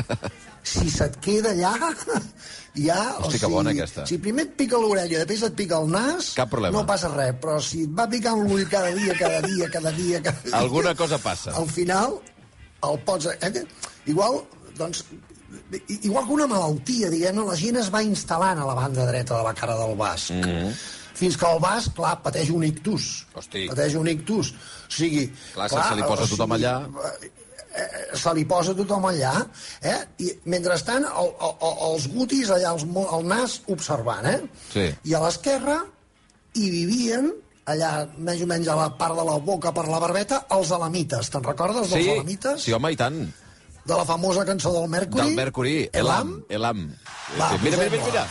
Si 0.62 0.90
se't 0.92 1.16
queda 1.24 1.54
allà, 1.54 1.72
ja... 2.88 2.98
Hosti, 3.18 3.40
que 3.40 3.48
bona, 3.50 3.72
aquesta. 3.72 4.04
Si 4.08 4.18
primer 4.22 4.44
et 4.48 4.52
pica 4.58 4.80
l'orella, 4.80 5.22
després 5.22 5.46
et 5.48 5.56
pica 5.56 5.80
el 5.80 5.88
nas, 5.92 6.34
Cap 6.36 6.52
problema. 6.52 6.76
no 6.76 6.84
passa 6.88 7.10
res, 7.14 7.32
però 7.40 7.56
si 7.64 7.86
et 7.86 7.96
va 7.96 8.06
picant 8.10 8.42
l'ull 8.44 8.66
cada 8.68 8.92
dia, 8.96 9.16
cada 9.18 9.40
dia, 9.46 9.70
cada 9.72 9.94
dia, 9.96 10.20
cada 10.20 10.44
dia... 10.44 10.54
Alguna 10.60 10.94
cosa 10.98 11.18
passa. 11.18 11.56
Al 11.56 11.68
final, 11.70 12.20
el 12.90 13.02
pots... 13.08 13.32
Eh? 13.40 13.64
Igual, 14.12 14.42
doncs, 14.78 15.04
igual 15.88 16.24
que 16.26 16.32
una 16.38 16.48
malaltia, 16.50 17.10
diguem-ne, 17.12 17.44
la 17.48 17.58
gent 17.58 17.80
es 17.80 17.90
va 17.92 18.04
instal·lant 18.06 18.60
a 18.60 18.68
la 18.68 18.76
banda 18.78 19.06
dreta 19.08 19.40
de 19.40 19.44
la 19.48 19.54
cara 19.56 19.76
del 19.80 19.96
basc. 19.98 20.34
Mm 20.36 20.42
-hmm. 20.44 20.80
Fins 21.20 21.36
que 21.36 21.46
el 21.52 21.58
basc, 21.60 21.92
clar, 21.96 22.14
pateix 22.24 22.50
un 22.50 22.62
ictus. 22.64 23.26
Hosti. 23.34 23.66
Pateix 23.68 23.94
un 23.94 24.08
ictus. 24.08 24.54
O 24.54 24.92
sigui... 25.00 25.26
Clar, 25.52 25.68
se 25.68 25.96
li 25.98 26.02
posa 26.02 26.26
tothom 26.30 26.52
allà. 26.56 26.74
Eh, 27.80 28.06
se 28.18 28.32
li 28.36 28.44
posa 28.48 28.74
tothom 28.76 29.06
allà, 29.10 29.32
eh? 29.82 29.98
I 30.24 30.30
mentrestant 30.52 31.04
el, 31.08 31.30
el, 31.40 31.54
el, 31.68 31.76
els 31.90 32.08
gutis 32.14 32.50
allà, 32.54 32.74
els, 32.76 32.84
el 32.86 33.26
nas 33.30 33.60
observant, 33.72 34.26
eh? 34.30 34.40
Sí. 34.72 34.86
I 35.10 35.14
a 35.16 35.22
l'esquerra 35.24 35.78
hi 36.58 36.70
vivien 36.72 37.30
allà 37.70 37.90
més 38.18 38.40
o 38.42 38.46
menys 38.50 38.66
a 38.72 38.74
la 38.78 38.88
part 38.98 39.14
de 39.18 39.24
la 39.28 39.36
boca 39.38 39.70
per 39.76 39.84
la 39.86 40.00
barbeta, 40.02 40.44
els 40.56 40.72
alamites. 40.74 41.28
Te'n 41.30 41.44
recordes 41.46 41.90
dels 41.92 42.02
Sí, 42.04 42.10
alamites? 42.16 42.64
sí, 42.66 42.72
home, 42.74 42.90
i 42.92 42.98
tant. 42.98 43.20
De 43.86 43.96
la 43.96 44.04
famosa 44.04 44.42
cançó 44.44 44.72
del 44.74 44.88
Mercury? 44.92 45.22
Del 45.24 45.36
Mercury, 45.38 45.76
Elam. 45.92 46.34
Elam. 46.48 46.86
Va, 47.38 47.50
Sí, 47.52 47.58
mira, 47.62 47.76
mira, 47.78 47.90
mira, 47.90 48.04
mira. 48.06 48.24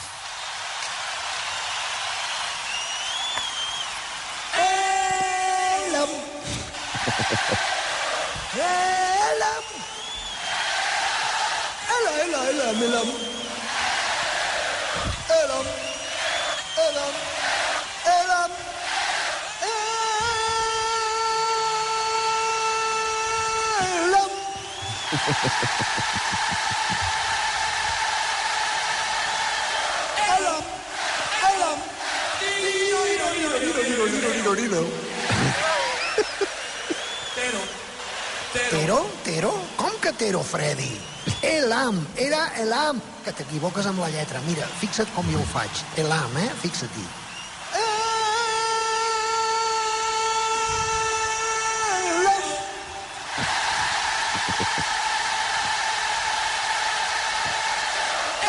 Tero? 38.69 39.09
Tero? 39.23 39.53
Com 39.75 39.91
que 40.01 40.11
Tero, 40.13 40.43
Freddy? 40.43 40.99
Elam, 41.41 42.07
era 42.17 42.51
Elam. 42.61 42.99
Que 43.23 43.31
t'equivoques 43.33 43.85
amb 43.85 44.01
la 44.01 44.09
lletra. 44.13 44.41
Mira, 44.45 44.67
fixa't 44.81 45.09
com 45.15 45.25
jo 45.33 45.41
ho 45.41 45.47
faig. 45.53 45.81
Elam, 46.01 46.37
eh? 46.37 46.49
Fixa-t'hi. 46.61 47.05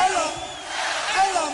Elam. 0.04 0.32
Elam. 1.24 1.52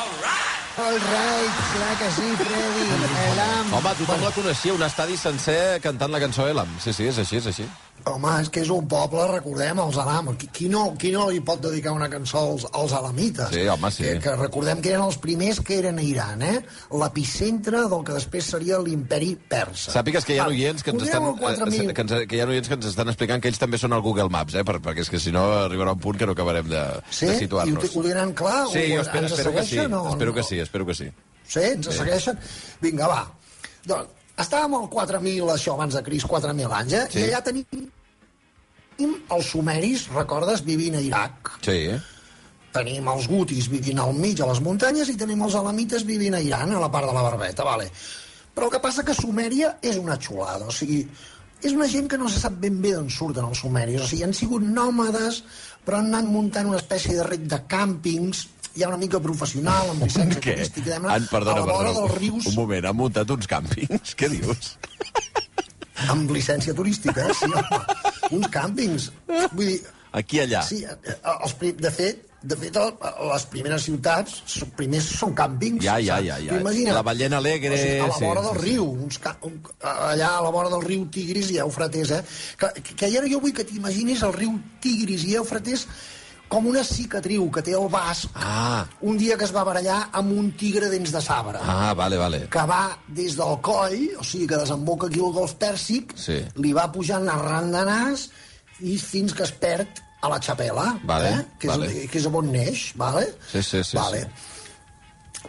Elam. 0.00 0.85
All 0.96 1.02
right, 1.02 1.56
clar 1.74 1.98
que 1.98 2.10
sí, 2.10 2.36
Freddy. 2.40 2.86
Elam. 3.32 3.72
Home, 3.76 3.90
tothom 3.98 4.22
la 4.24 4.30
coneixia, 4.32 4.72
un 4.72 4.84
estadi 4.86 5.18
sencer 5.20 5.76
cantant 5.84 6.14
la 6.14 6.22
cançó 6.22 6.48
Elam. 6.48 6.70
Sí, 6.80 6.96
sí, 6.96 7.10
és 7.10 7.18
així, 7.20 7.36
és 7.36 7.50
així. 7.52 7.66
Home, 8.06 8.30
és 8.38 8.48
que 8.54 8.60
és 8.62 8.68
un 8.70 8.84
poble, 8.86 9.24
recordem, 9.32 9.80
els 9.82 9.96
Alam. 9.98 10.28
Qui, 10.38 10.46
qui, 10.54 10.68
no, 10.70 10.92
qui 10.94 11.10
no 11.10 11.24
li 11.26 11.40
pot 11.42 11.58
dedicar 11.64 11.90
una 11.96 12.06
cançó 12.08 12.38
als, 12.52 12.62
als 12.70 12.92
alamites? 12.94 13.48
Sí, 13.50 13.64
home, 13.66 13.90
sí. 13.90 14.04
Que, 14.06 14.20
que 14.22 14.34
recordem 14.38 14.78
que 14.84 14.92
eren 14.92 15.02
els 15.08 15.16
primers 15.18 15.58
que 15.66 15.80
eren 15.80 15.98
a 15.98 16.04
Iran, 16.06 16.44
eh? 16.46 16.60
L'epicentre 17.02 17.80
del 17.90 18.04
que 18.06 18.14
després 18.14 18.46
seria 18.54 18.78
l'imperi 18.78 19.32
persa. 19.50 19.90
Sàpigues 19.96 20.24
que 20.28 20.36
hi 20.36 20.38
ha 20.38 20.46
oients 20.52 20.86
que 20.86 20.94
ens, 20.94 21.02
estan, 21.08 21.26
4.000. 21.40 21.90
eh, 21.90 21.96
que, 21.98 22.04
ens, 22.06 22.14
que 22.30 22.38
hi 22.38 22.44
ha 22.44 22.46
oients 22.52 22.70
que 22.70 22.78
ens 22.78 22.86
estan 22.92 23.10
explicant 23.10 23.42
que 23.42 23.50
ells 23.50 23.58
també 23.64 23.80
són 23.82 23.96
al 23.98 24.04
Google 24.06 24.30
Maps, 24.30 24.54
eh? 24.54 24.62
Per, 24.70 24.78
perquè 24.86 25.02
és 25.02 25.10
que 25.10 25.18
si 25.22 25.34
no 25.34 25.42
arribarà 25.64 25.96
un 25.98 26.04
punt 26.06 26.22
que 26.22 26.30
no 26.30 26.38
acabarem 26.38 26.70
de, 26.70 26.84
Sí? 27.10 27.26
de 27.26 27.36
situar-nos. 27.42 27.90
ho 27.96 28.06
diran 28.06 28.32
clar? 28.38 28.68
Sí, 28.70 28.86
jo 28.94 29.02
espero, 29.02 29.26
espero 29.26 29.50
que 29.58 29.64
sí. 29.66 29.74
segueixen 29.74 29.98
o 29.98 30.04
Espero 30.14 30.30
no? 30.30 30.38
que 30.38 30.46
sí, 30.46 30.60
espero 30.62 30.86
que 30.86 30.94
sí. 30.94 31.10
Sí, 31.42 31.66
ens 31.74 31.90
sí. 31.90 31.98
segueixen? 31.98 32.38
Vinga, 32.86 33.10
va. 33.10 33.20
Doncs, 33.82 34.14
estàvem 34.46 34.78
al 34.78 34.86
4.000, 34.94 35.50
això, 35.58 35.74
abans 35.74 35.98
de 35.98 36.06
Cris, 36.06 36.22
4.000 36.30 36.70
anys, 36.84 36.92
eh? 37.02 37.06
Sí. 37.10 37.26
I 37.26 37.28
allà 37.32 37.42
tenim 37.50 37.90
els 39.04 39.48
sumeris, 39.52 40.06
recordes, 40.14 40.62
vivint 40.64 40.96
a 40.96 41.02
Iraq. 41.04 41.56
Sí, 41.64 41.78
eh? 41.92 41.98
Tenim 42.76 43.08
els 43.08 43.28
gutis 43.28 43.70
vivint 43.72 44.00
al 44.02 44.12
mig 44.16 44.40
a 44.40 44.48
les 44.50 44.60
muntanyes 44.64 45.08
i 45.08 45.16
tenim 45.20 45.42
els 45.46 45.56
alamites 45.56 46.04
vivint 46.08 46.36
a 46.36 46.42
Iran, 46.44 46.74
a 46.76 46.82
la 46.82 46.90
part 46.92 47.08
de 47.08 47.14
la 47.16 47.24
barbeta, 47.24 47.64
vale. 47.64 47.88
Però 48.56 48.68
el 48.68 48.72
que 48.72 48.82
passa 48.84 49.04
que 49.04 49.16
Sumèria 49.16 49.76
és 49.84 49.96
una 50.00 50.18
xulada, 50.20 50.68
o 50.68 50.72
sigui, 50.72 51.02
és 51.62 51.72
una 51.72 51.88
gent 51.88 52.08
que 52.08 52.18
no 52.20 52.28
se 52.28 52.40
sap 52.40 52.58
ben 52.60 52.80
bé 52.82 52.92
d'on 52.94 53.08
surten 53.12 53.48
els 53.48 53.62
sumeris, 53.64 54.02
o 54.02 54.08
sigui, 54.08 54.24
han 54.26 54.36
sigut 54.36 54.64
nòmades, 54.64 55.42
però 55.86 56.00
han 56.00 56.12
anat 56.12 56.28
muntant 56.28 56.68
una 56.68 56.80
espècie 56.80 57.16
de 57.16 57.24
ret 57.28 57.46
de 57.48 57.60
càmpings, 57.68 58.46
ja 58.76 58.90
una 58.90 59.00
mica 59.00 59.20
professional, 59.24 59.92
amb 59.92 60.02
llicència 60.06 60.42
Què? 60.42 60.58
turística, 60.58 60.84
diguem-ne, 60.84 61.12
Han, 61.14 61.28
perdona, 61.32 61.62
a 61.62 61.64
la 61.64 61.72
vora 61.72 61.92
perdona, 61.92 62.02
dels 62.02 62.18
rius, 62.20 62.50
un 62.52 62.58
moment, 62.60 62.90
han 62.90 63.00
muntat 63.00 63.32
uns 63.36 63.48
càmpings? 63.50 64.12
Què 64.20 64.32
dius? 64.32 64.76
amb 66.12 66.28
llicència 66.30 66.74
turística, 66.76 67.24
eh? 67.24 67.34
sí, 67.34 67.48
home. 67.48 68.05
Uns 68.30 68.48
càmpings. 68.52 69.10
Vull 69.52 69.66
dir, 69.66 69.82
Aquí, 70.16 70.38
allà. 70.40 70.62
Sí, 70.64 70.78
els, 70.86 71.52
de 71.76 71.90
fet, 71.92 72.22
de 72.46 72.56
fet, 72.56 72.76
les 72.78 73.44
primeres 73.52 73.82
ciutats 73.84 74.38
són- 74.48 74.70
primers 74.78 75.04
són 75.18 75.34
càmpings. 75.36 75.82
Ja, 75.84 75.98
ja, 76.00 76.16
ja, 76.24 76.38
ja. 76.40 76.54
Tu 76.54 76.60
imagina't, 76.62 76.94
La 76.96 77.02
Ballena 77.04 77.36
Alegre, 77.42 77.74
O 77.74 77.76
sigui, 77.82 77.98
a 78.00 78.06
la 78.06 78.18
vora 78.22 78.40
sí, 78.40 78.46
del 78.48 78.60
sí. 78.60 78.64
riu, 78.70 78.86
uns 79.06 79.18
ca... 79.20 79.34
un... 79.44 79.58
allà 79.82 80.30
a 80.38 80.42
la 80.46 80.50
vora 80.54 80.70
del 80.72 80.84
riu 80.86 81.04
Tigris 81.12 81.50
i 81.52 81.58
Eufrates, 81.58 82.10
eh? 82.16 82.22
Que, 82.56 82.70
que 82.94 83.10
ara 83.18 83.28
jo 83.28 83.42
vull 83.44 83.52
que 83.52 83.66
t'imaginis 83.68 84.22
el 84.24 84.32
riu 84.38 84.56
Tigris 84.80 85.26
i 85.28 85.34
Eufrates 85.42 85.84
com 86.48 86.66
una 86.70 86.82
cicatriu 86.86 87.48
que 87.50 87.62
té 87.66 87.72
el 87.74 87.88
basc 87.90 88.30
Ah, 88.38 88.84
un 89.02 89.18
dia 89.18 89.36
que 89.36 89.44
es 89.48 89.52
va 89.54 89.64
barallar 89.66 89.98
amb 90.12 90.30
un 90.38 90.52
tigre 90.58 90.88
dents 90.92 91.10
de 91.12 91.20
sabre 91.24 91.58
ah, 91.62 91.92
vale, 91.98 92.16
vale. 92.20 92.42
que 92.52 92.64
va 92.70 92.96
des 93.08 93.34
del 93.36 93.56
coll, 93.66 94.04
o 94.20 94.24
sigui, 94.24 94.46
que 94.46 94.56
desemboca 94.62 95.08
aquí 95.10 95.20
al 95.20 95.32
golf 95.34 95.54
Pèrsic, 95.60 96.14
Sí. 96.16 96.38
li 96.62 96.72
va 96.76 96.86
pujant 96.92 97.28
arran 97.28 97.72
de 97.74 97.84
nas 97.88 98.28
i 98.80 98.96
fins 98.98 99.34
que 99.34 99.42
es 99.42 99.52
perd 99.52 100.02
a 100.22 100.28
la 100.32 100.38
xapela, 100.42 100.98
Vale, 101.04 101.28
eh? 101.30 101.44
que, 101.58 101.68
és, 101.68 101.76
vale. 101.78 102.06
que 102.10 102.18
és 102.18 102.26
on 102.26 102.50
neix, 102.52 102.92
vale? 102.96 103.26
Sí, 103.50 103.62
sí, 103.62 103.82
sí, 103.84 103.96
Vale. 103.96 104.26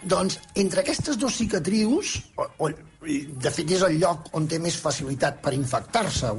Doncs, 0.03 0.37
entre 0.55 0.81
aquestes 0.83 1.17
dues 1.17 1.37
cicatrius, 1.39 2.17
o, 2.37 2.45
o, 2.67 2.69
de 3.07 3.51
fet 3.53 3.71
és 3.75 3.83
el 3.87 3.97
lloc 4.01 4.29
on 4.37 4.47
té 4.49 4.59
més 4.61 4.75
facilitat 4.81 5.39
per 5.43 5.53
infectar-se 5.55 6.31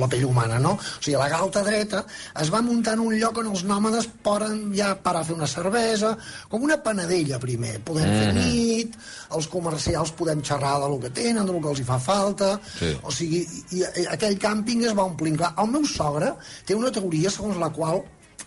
la 0.00 0.08
pell 0.10 0.24
humana, 0.28 0.58
no? 0.62 0.74
O 0.78 1.02
sigui, 1.02 1.16
la 1.20 1.28
galta 1.32 1.62
dreta 1.66 2.02
es 2.42 2.52
va 2.52 2.62
muntar 2.64 2.94
en 2.96 3.04
un 3.04 3.16
lloc 3.20 3.42
on 3.42 3.50
els 3.52 3.64
nòmades 3.68 4.08
poden 4.24 4.72
ja 4.76 4.92
parar 5.04 5.22
a 5.22 5.28
fer 5.28 5.36
una 5.36 5.48
cervesa, 5.50 6.14
com 6.48 6.64
una 6.64 6.78
panadella 6.82 7.40
primer. 7.42 7.78
Podem 7.84 8.08
mm. 8.08 8.22
fer 8.22 8.32
nit, 8.38 8.96
els 9.36 9.48
comercials 9.52 10.14
podem 10.18 10.42
xerrar 10.46 10.78
de 10.82 10.88
lo 10.92 10.98
que 11.02 11.12
tenen, 11.12 11.44
de 11.46 11.52
lo 11.52 11.60
que 11.60 11.72
els 11.74 11.84
hi 11.84 11.86
fa 11.88 12.00
falta... 12.02 12.54
Sí. 12.78 12.94
O 13.02 13.12
sigui, 13.14 13.42
i, 13.76 13.84
i 14.02 14.08
aquell 14.14 14.38
càmping 14.40 14.86
es 14.88 14.96
va 14.96 15.06
omplint. 15.10 15.38
Clar, 15.40 15.52
el 15.62 15.70
meu 15.72 15.86
sogre 15.88 16.32
té 16.66 16.76
una 16.78 16.92
teoria 16.94 17.30
segons 17.32 17.60
la 17.60 17.70
qual 17.74 18.02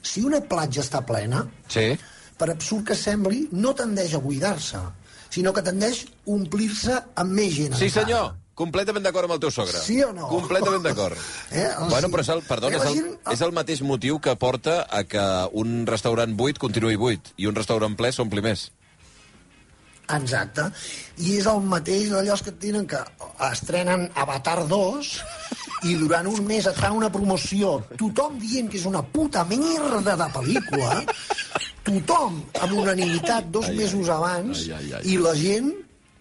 si 0.05 0.23
una 0.25 0.41
platja 0.41 0.83
està 0.83 1.01
plena, 1.05 1.45
Sí. 1.71 1.95
per 2.37 2.49
absurd 2.51 2.85
que 2.89 2.95
sembli, 2.99 3.47
no 3.51 3.73
tendeix 3.73 4.13
a 4.13 4.21
buidar-se, 4.21 4.81
sinó 5.35 5.51
que 5.53 5.61
tendeix 5.67 6.05
a 6.07 6.15
omplir-se 6.39 6.97
amb 7.19 7.35
més 7.35 7.53
gent. 7.59 7.75
Sí, 7.75 7.89
encara. 7.91 8.05
senyor. 8.07 8.33
Completament 8.55 9.03
d'acord 9.03 9.27
amb 9.27 9.33
el 9.35 9.39
teu 9.43 9.51
sogre. 9.51 9.81
Sí 9.83 9.97
o 10.05 10.13
no? 10.15 10.29
Completament 10.31 10.85
d'acord. 10.85 11.19
Eh, 11.51 11.67
o 11.75 11.89
bueno, 11.89 12.07
sigui, 12.07 12.13
però 12.13 12.23
és 12.23 12.29
el, 12.31 12.41
perdona, 12.47 12.77
eh, 12.77 12.79
és 12.79 12.85
el, 12.87 12.95
gent- 13.01 13.33
és 13.35 13.41
el 13.43 13.51
mateix 13.57 13.81
motiu 13.83 14.21
que 14.23 14.35
porta 14.39 14.77
a 14.87 15.03
que 15.03 15.25
un 15.59 15.83
restaurant 15.89 16.31
buit 16.39 16.57
continuï 16.61 16.95
buit 16.95 17.33
i 17.35 17.49
un 17.51 17.55
restaurant 17.59 17.97
ple 17.99 18.13
s'ompli 18.15 18.41
més. 18.45 18.69
Exacte. 20.15 20.67
I 21.17 21.31
és 21.39 21.47
el 21.49 21.63
mateix 21.65 22.11
d'allò 22.13 22.35
que 22.45 22.51
tenen 22.61 22.85
que 22.87 22.99
estrenen 23.49 24.03
Avatar 24.21 24.59
2 24.69 25.09
i 25.89 25.95
durant 25.97 26.27
un 26.29 26.43
mes 26.45 26.65
et 26.69 26.77
fan 26.77 26.93
una 26.95 27.09
promoció, 27.13 27.79
tothom 27.97 28.37
dient 28.41 28.69
que 28.69 28.77
és 28.77 28.85
una 28.85 29.01
puta 29.01 29.43
merda 29.49 30.13
de 30.21 30.27
pel·lícula, 30.35 30.99
tothom 31.85 32.41
amb 32.61 32.73
unanimitat 32.81 33.49
dos 33.53 33.69
Ai, 33.71 33.75
mesos 33.79 34.09
abans, 34.09 34.65
ai, 34.67 34.73
ai, 34.79 34.93
ai. 34.99 35.03
i 35.13 35.17
la 35.21 35.33
gent 35.37 35.71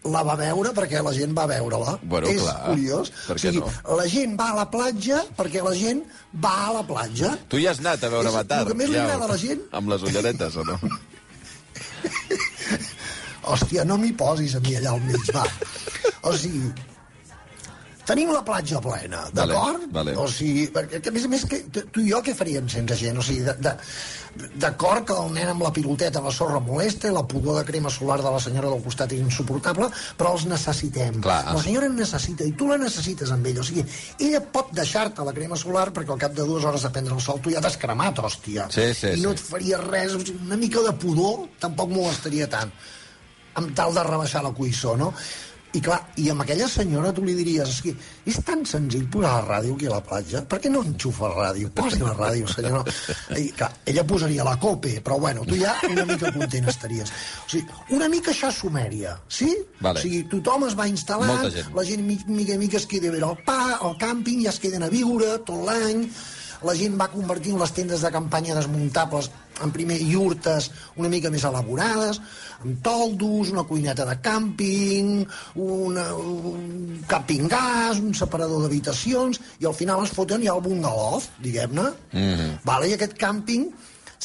la 0.05 0.21
va 0.29 0.35
veure 0.37 0.75
perquè 0.77 1.01
la 1.01 1.15
gent 1.17 1.33
va 1.33 1.47
veure-la. 1.49 1.95
Bueno, 2.03 2.29
és 2.29 2.43
clar, 2.43 2.57
curiós. 2.67 3.09
per 3.27 3.37
O 3.39 3.41
sigui, 3.41 3.63
no? 3.65 3.71
la 3.97 4.05
gent 4.13 4.35
va 4.37 4.51
a 4.53 4.57
la 4.59 4.67
platja 4.69 5.23
perquè 5.39 5.63
la 5.65 5.73
gent 5.81 6.03
va 6.45 6.53
a 6.67 6.73
la 6.77 6.83
platja. 6.85 7.31
Tu 7.49 7.63
hi 7.63 7.67
has 7.71 7.81
anat 7.81 8.05
a 8.05 8.11
veure 8.13 8.29
És- 8.29 8.35
Avatar? 8.35 8.61
el 8.67 8.69
que 8.69 8.75
més 8.83 8.91
li 8.93 8.99
ja, 9.01 9.05
agrada 9.09 9.25
a 9.25 9.33
la 9.33 9.39
gent- 9.41 9.65
Amb 9.81 9.89
les 9.95 10.03
ulleretes, 10.05 10.57
o 10.61 10.65
no? 10.69 10.77
Hòstia, 13.45 13.85
no 13.85 13.97
m'hi 14.01 14.13
posis 14.17 14.55
a 14.57 14.61
mi 14.65 14.77
allà 14.79 14.93
al 14.95 15.01
mig, 15.05 15.25
va. 15.37 15.45
O 16.29 16.33
sigui, 16.37 16.71
tenim 18.09 18.31
la 18.33 18.41
platja 18.45 18.81
plena, 18.85 19.25
Vale, 19.33 19.53
d'acord? 19.53 19.85
vale. 19.93 20.15
O 20.21 20.25
sigui, 20.33 20.67
perquè 20.73 21.01
a 21.09 21.13
més 21.13 21.25
a 21.29 21.33
més, 21.33 21.45
que, 21.49 21.59
tu 21.93 22.01
i 22.05 22.11
jo 22.13 22.21
què 22.25 22.35
faríem 22.37 22.69
sense 22.73 22.97
gent? 23.01 23.19
O 23.21 23.25
sigui, 23.25 23.45
de- 23.45 23.57
de- 23.67 23.77
d'acord 24.35 25.07
que 25.09 25.17
el 25.17 25.33
nen 25.35 25.53
amb 25.53 25.63
la 25.65 25.73
piloteta 25.75 26.21
a 26.21 26.25
la 26.25 26.33
sorra 26.35 26.61
molesta 26.63 27.11
i 27.11 27.15
la 27.15 27.25
pudor 27.29 27.59
de 27.61 27.65
crema 27.69 27.93
solar 27.93 28.21
de 28.23 28.33
la 28.35 28.41
senyora 28.43 28.73
del 28.73 28.83
costat 28.85 29.13
és 29.15 29.23
insuportable, 29.23 29.91
però 30.19 30.35
els 30.35 30.47
necessitem. 30.51 31.21
Clar. 31.25 31.41
La 31.55 31.63
senyora 31.63 31.91
en 31.91 31.97
necessita 32.01 32.47
i 32.49 32.55
tu 32.59 32.69
la 32.71 32.81
necessites 32.81 33.31
amb 33.35 33.47
ell. 33.51 33.63
O 33.63 33.67
sigui, 33.67 33.87
ella 34.19 34.43
pot 34.57 34.75
deixar-te 34.75 35.27
la 35.27 35.37
crema 35.37 35.59
solar 35.61 35.89
perquè 35.95 36.15
al 36.17 36.21
cap 36.27 36.35
de 36.35 36.49
dues 36.49 36.67
hores 36.67 36.87
de 36.87 36.93
prendre 36.95 37.15
el 37.15 37.23
sol 37.23 37.41
tu 37.45 37.55
ja 37.55 37.63
t'has 37.65 37.79
cremat, 37.81 38.19
hòstia. 38.19 38.69
Sí, 38.75 38.91
sí, 38.97 39.15
I 39.15 39.23
no 39.23 39.33
sí. 39.33 39.39
et 39.39 39.47
faria 39.55 39.81
res, 39.85 40.19
o 40.19 40.21
sigui, 40.25 40.41
una 40.47 40.61
mica 40.61 40.83
de 40.85 40.95
pudor 40.99 41.49
tampoc 41.63 41.95
molestaria 41.95 42.51
tant 42.51 42.75
amb 43.55 43.75
tal 43.79 43.95
de 43.95 44.03
rebaixar 44.03 44.43
la 44.43 44.51
cuissó, 44.55 44.97
no? 44.99 45.13
I 45.75 45.81
clar, 45.83 45.97
i 46.23 46.29
amb 46.31 46.45
aquella 46.45 46.69
senyora 46.71 47.11
tu 47.13 47.25
li 47.27 47.33
diries 47.35 47.67
és, 47.73 47.79
que 47.83 47.93
és 48.31 48.37
tan 48.47 48.61
senzill 48.69 49.09
posar 49.11 49.33
la 49.41 49.47
ràdio 49.57 49.75
aquí 49.75 49.89
a 49.89 49.95
la 49.97 50.03
platja, 50.07 50.43
per 50.47 50.61
què 50.63 50.71
no 50.71 50.85
enxufa 50.87 51.31
la 51.33 51.49
ràdio? 51.49 51.71
Posi 51.75 51.99
la 51.99 52.13
ràdio, 52.15 52.47
senyora. 52.53 52.85
I, 53.35 53.49
clar, 53.59 53.73
ella 53.91 54.05
posaria 54.07 54.47
la 54.47 54.55
cope, 54.63 54.93
però 55.03 55.19
bueno, 55.19 55.43
tu 55.49 55.59
ja 55.59 55.75
una 55.91 56.05
mica 56.07 56.31
content 56.37 56.71
estaries. 56.71 57.11
O 57.45 57.49
sigui, 57.51 57.67
una 57.99 58.09
mica 58.13 58.31
això 58.31 58.53
Sumèria, 58.55 59.17
sí? 59.27 59.51
Vale. 59.81 59.99
O 59.99 60.07
sigui, 60.07 60.23
tothom 60.31 60.69
es 60.69 60.79
va 60.79 60.87
instal·lar, 60.87 61.33
Molta 61.33 61.51
gent. 61.59 61.75
la 61.75 61.85
gent 61.91 62.07
mi- 62.07 62.21
mica 62.39 62.57
mica 62.63 62.79
es 62.79 62.87
queda 62.87 63.11
a 63.11 63.17
veure 63.19 63.33
el 63.35 63.43
pa, 63.45 63.59
el 63.83 63.99
càmping, 63.99 64.45
ja 64.47 64.55
es 64.55 64.63
queden 64.63 64.87
a 64.87 64.93
viure 64.95 65.35
tot 65.43 65.67
l'any, 65.67 66.07
la 66.65 66.73
gent 66.79 66.95
va 66.97 67.11
convertint 67.13 67.59
les 67.61 67.75
tendes 67.77 68.01
de 68.01 68.11
campanya 68.15 68.55
desmuntables 68.57 69.27
en 69.63 69.71
primer 69.75 69.99
iurtes 70.01 70.71
una 70.97 71.11
mica 71.13 71.29
més 71.31 71.45
elaborades, 71.45 72.23
toldos, 72.83 73.51
una 73.55 73.65
cuineta 73.69 74.05
de 74.09 74.17
càmping, 74.25 75.25
una, 75.55 76.05
un 76.15 77.05
camping 77.09 77.49
gas, 77.49 78.01
un 78.01 78.15
separador 78.15 78.63
d'habitacions, 78.65 79.41
i 79.61 79.67
al 79.67 79.75
final 79.75 80.05
es 80.05 80.15
foten 80.17 80.43
ja 80.43 80.55
el 80.55 80.63
bungalow, 80.65 81.23
diguem-ne. 81.45 81.89
Mm 82.13 82.35
-hmm. 82.35 82.59
vale? 82.65 82.89
I 82.89 82.95
aquest 82.95 83.19
càmping 83.19 83.73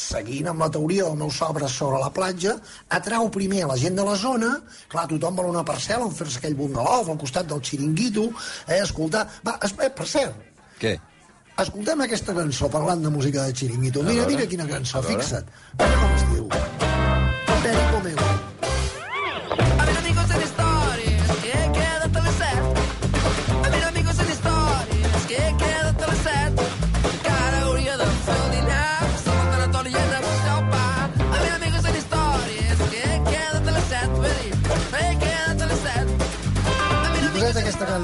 seguint 0.00 0.48
amb 0.48 0.60
la 0.64 0.70
teoria 0.70 1.04
del 1.04 1.16
meu 1.16 1.30
sobre 1.30 1.68
sobre 1.68 1.98
la 2.00 2.10
platja, 2.10 2.56
atrau 2.88 3.28
primer 3.30 3.66
la 3.66 3.76
gent 3.76 3.96
de 3.96 4.04
la 4.04 4.16
zona, 4.16 4.54
clar, 4.88 5.06
tothom 5.10 5.36
vol 5.36 5.50
una 5.52 5.64
parcel·la 5.64 6.06
on 6.06 6.14
fer-se 6.14 6.38
aquell 6.38 6.56
bungalow 6.56 7.10
al 7.10 7.18
costat 7.18 7.46
del 7.46 7.60
xiringuito, 7.60 8.30
eh, 8.66 8.80
escoltar... 8.82 9.26
Va, 9.46 9.58
es, 9.62 9.74
eh, 9.78 9.90
per 9.90 10.06
cert, 10.06 10.34
Què? 10.80 10.98
escoltem 11.60 12.00
aquesta 12.00 12.34
cançó 12.34 12.70
parlant 12.72 13.02
de 13.04 13.10
música 13.10 13.44
de 13.44 13.54
xiringuito. 13.54 14.02
Mira, 14.02 14.22
veure. 14.22 14.36
mira 14.36 14.46
quina 14.46 14.66
cançó, 14.66 14.98
A 14.98 15.00
veure. 15.02 15.22
fixa't. 15.22 15.46
Mira 15.78 15.96
com 16.00 16.14
es 16.16 16.28
diu. 16.32 16.48
Peri 17.62 17.84
Pomelo. 17.92 18.29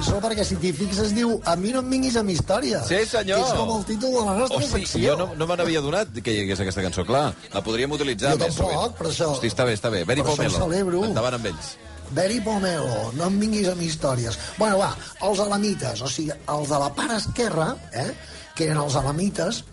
Cançó 0.06 0.20
perquè 0.22 0.44
si 0.46 0.56
t'hi 0.60 0.70
fixes 0.72 1.08
es 1.08 1.14
diu 1.14 1.40
A 1.44 1.56
mi 1.56 1.72
no 1.74 1.80
em 1.82 1.90
vinguis 1.90 2.16
amb 2.16 2.30
història. 2.30 2.82
Sí, 2.86 2.98
senyor. 3.06 3.40
Que 3.42 3.46
és 3.50 3.58
com 3.58 3.72
el 3.76 3.84
títol 3.88 4.12
de 4.14 4.22
la 4.26 4.34
nostra 4.38 4.58
Hosti, 4.58 4.70
secció. 4.86 5.10
jo 5.12 5.16
no, 5.18 5.34
no 5.34 5.46
me 5.46 5.56
n'havia 5.56 5.80
donat 5.80 6.08
que 6.22 6.32
hi 6.32 6.40
hagués 6.44 6.60
aquesta 6.60 6.82
cançó, 6.84 7.04
clar. 7.04 7.34
La 7.52 7.62
podríem 7.62 7.90
utilitzar 7.92 8.32
Jo 8.36 8.38
més 8.44 8.54
tampoc, 8.54 8.72
sovint. 8.72 8.94
per 8.98 9.06
això- 9.08 9.30
Hosti, 9.32 9.46
està 9.48 9.64
bé, 9.66 9.74
està 9.74 9.90
bé. 9.90 10.02
Ho 10.02 10.24
Pomelo. 10.24 10.50
celebro. 10.58 11.04
Endavant 11.04 11.34
amb 11.34 11.46
ells. 11.46 11.76
Beri 12.12 12.40
Pomelo, 12.40 13.12
no 13.14 13.24
em 13.26 13.40
vinguis 13.40 13.68
amb 13.68 13.82
històries. 13.82 14.38
Bueno, 14.58 14.78
va, 14.78 14.96
els 15.22 15.40
alamites, 15.40 16.00
o 16.02 16.08
sigui, 16.08 16.30
els 16.48 16.68
de 16.68 16.78
la 16.78 16.92
part 16.94 17.10
esquerra, 17.12 17.76
eh, 17.92 18.14
que 18.54 18.64
eren 18.64 18.76
els 18.78 18.94
alamites, 18.94 19.64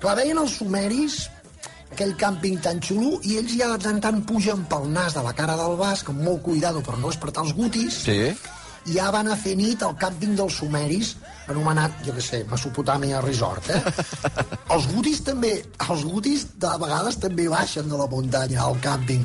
clar, 0.00 0.16
veien 0.16 0.38
els 0.38 0.50
sumeris 0.56 1.28
aquell 1.92 2.16
càmping 2.16 2.60
tan 2.60 2.80
xulo 2.82 3.20
i 3.22 3.36
ells 3.36 3.52
ja 3.56 3.68
de 3.68 3.78
tant 3.78 4.00
tant 4.00 4.24
pugen 4.26 4.64
pel 4.64 4.88
nas 4.90 5.14
de 5.14 5.22
la 5.22 5.32
cara 5.32 5.54
del 5.56 5.76
basc 5.76 6.08
amb 6.10 6.22
molt 6.22 6.42
cuidado 6.42 6.82
per 6.82 6.98
no 6.98 7.06
despertar 7.06 7.44
els 7.44 7.52
gutis 7.54 7.94
Sí? 8.02 8.34
Ja 8.92 9.10
van 9.14 9.30
a 9.32 9.36
fer 9.40 9.54
nit 9.56 9.82
al 9.82 9.94
càmping 10.00 10.34
dels 10.36 10.58
sumeris 10.60 11.14
anomenat, 11.48 11.96
jo 12.06 12.14
què 12.16 12.24
sé, 12.24 12.42
Mesopotàmia 12.50 13.22
Resort, 13.24 13.70
eh? 13.70 13.80
els 14.74 14.86
gutis 14.92 15.22
també, 15.24 15.54
els 15.88 16.04
gutis 16.08 16.46
de 16.60 16.74
vegades 16.80 17.18
també 17.20 17.48
baixen 17.52 17.88
de 17.90 18.00
la 18.00 18.08
muntanya 18.10 18.62
al 18.64 18.78
càmping. 18.84 19.24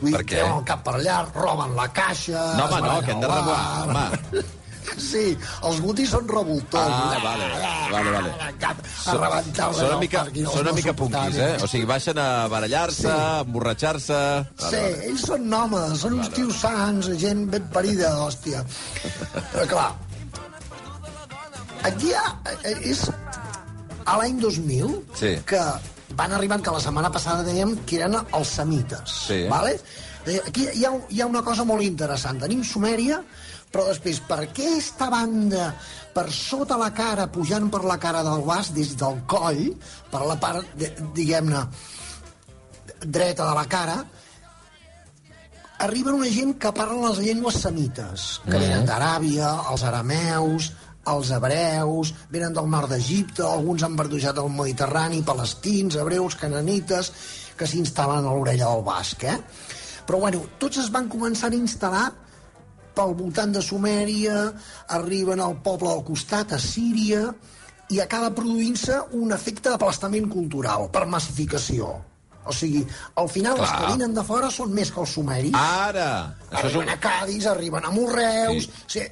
Vull 0.00 0.14
Per 0.16 0.22
dir, 0.22 0.30
treuen 0.36 0.56
el 0.60 0.64
cap 0.68 0.82
per 0.86 0.96
allà, 0.98 1.20
roben 1.34 1.76
la 1.76 1.90
caixa... 1.94 2.46
No, 2.56 2.70
home, 2.70 2.80
no, 2.86 2.96
que 3.04 3.12
hem 3.14 3.20
de 3.20 3.28
al 3.28 3.36
rebuar, 3.38 3.60
bar. 3.92 4.08
home. 4.08 4.46
Sí, 4.98 5.36
els 5.68 5.80
gutis 5.80 6.10
són 6.10 6.26
revoltors. 6.28 6.90
Ah, 6.90 7.18
vale, 7.22 7.46
vale, 7.92 8.10
vale. 8.10 8.32
A 8.60 9.14
rebentar 9.16 9.70
Són 9.74 9.86
una 9.90 9.98
mica, 10.00 10.24
són 10.34 10.60
una 10.66 10.72
mica 10.76 10.92
punquis, 10.96 11.36
eh? 11.36 11.56
O 11.62 11.66
sigui, 11.70 11.84
baixen 11.88 12.18
a 12.18 12.46
barallar-se, 12.52 13.02
Sí. 13.02 13.08
a 13.08 13.40
emborratxar-se... 13.46 14.18
Sí, 14.68 14.82
ells 15.10 15.24
són 15.26 15.52
homes, 15.54 15.98
són 16.02 16.18
uns 16.20 16.28
tios 16.36 16.56
sants, 16.60 17.08
gent 17.22 17.46
ben 17.50 17.64
parida, 17.72 18.12
hòstia. 18.26 18.64
Però 19.52 19.66
clar, 19.70 19.88
aquí 21.86 22.12
ha, 22.14 22.26
és 22.84 23.06
a 24.04 24.18
l'any 24.20 24.38
2000 24.42 24.94
Sí. 25.16 25.36
que 25.46 25.60
van 26.18 26.32
arribant, 26.36 26.62
que 26.62 26.70
la 26.74 26.80
setmana 26.82 27.10
passada 27.12 27.44
dèiem 27.46 27.76
que 27.86 28.00
eren 28.02 28.16
els 28.20 28.48
semites, 28.48 29.10
Sí. 29.28 29.44
vale? 29.48 29.78
Aquí 30.46 30.66
hi 30.74 30.84
ha, 30.84 30.90
hi 31.08 31.20
ha 31.22 31.26
una 31.26 31.42
cosa 31.42 31.64
molt 31.64 31.82
interessant. 31.82 32.40
Tenim 32.42 32.62
Sumèria, 32.64 33.22
però 33.70 33.86
després, 33.86 34.18
per 34.26 34.40
aquesta 34.44 35.06
banda, 35.12 35.70
per 36.14 36.26
sota 36.34 36.78
la 36.78 36.90
cara, 36.94 37.28
pujant 37.30 37.68
per 37.70 37.84
la 37.86 37.98
cara 38.02 38.24
del 38.26 38.42
vas, 38.46 38.72
des 38.74 38.96
del 38.98 39.22
coll, 39.30 39.68
per 40.10 40.24
la 40.26 40.36
part, 40.42 40.66
diguem-ne, 41.14 41.62
dreta 43.06 43.46
de 43.46 43.54
la 43.54 43.66
cara, 43.70 44.00
arriben 45.86 46.18
una 46.18 46.28
gent 46.34 46.56
que 46.60 46.72
parlen 46.76 47.06
les 47.06 47.20
llengües 47.24 47.60
semites, 47.62 48.28
que 48.44 48.58
venen 48.58 48.88
d'Aràbia, 48.88 49.52
els 49.72 49.84
arameus, 49.86 50.72
els 51.10 51.30
hebreus, 51.32 52.10
venen 52.34 52.56
del 52.56 52.66
nord 52.70 52.90
d'Egipte, 52.92 53.46
alguns 53.46 53.86
han 53.86 53.94
verdujat 53.96 54.38
al 54.38 54.50
Mediterrani, 54.52 55.22
palestins, 55.26 55.96
hebreus, 55.96 56.36
cananites, 56.42 57.12
que 57.56 57.68
s'instal·len 57.70 58.26
a 58.26 58.34
l'orella 58.34 58.74
del 58.74 58.84
basc, 58.84 59.24
eh? 59.30 59.38
Però, 60.08 60.18
bueno, 60.26 60.42
tots 60.58 60.82
es 60.82 60.90
van 60.92 61.08
començar 61.12 61.52
a 61.52 61.56
instal·lar 61.56 62.08
pel 62.96 63.14
voltant 63.18 63.52
de 63.54 63.62
Sumèria, 63.62 64.50
arriben 64.96 65.40
al 65.40 65.56
poble 65.64 65.90
al 65.92 66.04
costat, 66.06 66.52
a 66.56 66.58
Síria, 66.62 67.28
i 67.90 67.98
acaba 68.02 68.30
produint-se 68.34 69.00
un 69.18 69.32
efecte 69.34 69.70
d'aplastament 69.72 70.28
cultural, 70.30 70.88
per 70.94 71.06
massificació. 71.10 71.90
O 72.46 72.54
sigui, 72.56 72.80
al 73.20 73.28
final 73.28 73.58
Clar. 73.58 73.66
els 73.66 73.74
que 73.76 73.92
vinen 73.92 74.14
de 74.16 74.22
fora 74.24 74.48
són 74.50 74.70
més 74.74 74.90
que 74.90 75.00
els 75.02 75.12
sumeris. 75.12 75.52
Ara! 75.54 76.06
Això 76.50 76.70
és 76.70 76.76
arriben 76.76 76.86
un... 76.88 76.94
a 76.94 77.00
Cádiz, 77.02 77.46
arriben 77.50 77.84
a 77.84 77.90
Morreus... 77.94 78.70
Sí. 78.86 79.04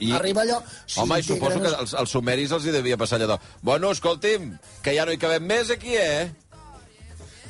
I- 0.00 0.10
Arriba 0.12 0.42
allò... 0.42 0.58
Home, 1.00 1.16
i 1.22 1.24
suposo 1.24 1.56
que 1.62 1.70
als, 1.72 1.94
als 1.96 2.10
sumeris 2.12 2.50
els 2.52 2.66
hi 2.68 2.72
devia 2.74 2.98
passar 3.00 3.16
allò 3.16 3.30
de... 3.30 3.38
Bueno, 3.64 3.92
escolti'm, 3.96 4.50
que 4.84 4.92
ja 4.92 5.06
no 5.08 5.14
hi 5.14 5.20
cabem 5.22 5.46
més 5.48 5.70
aquí, 5.72 5.94
eh? 5.96 6.26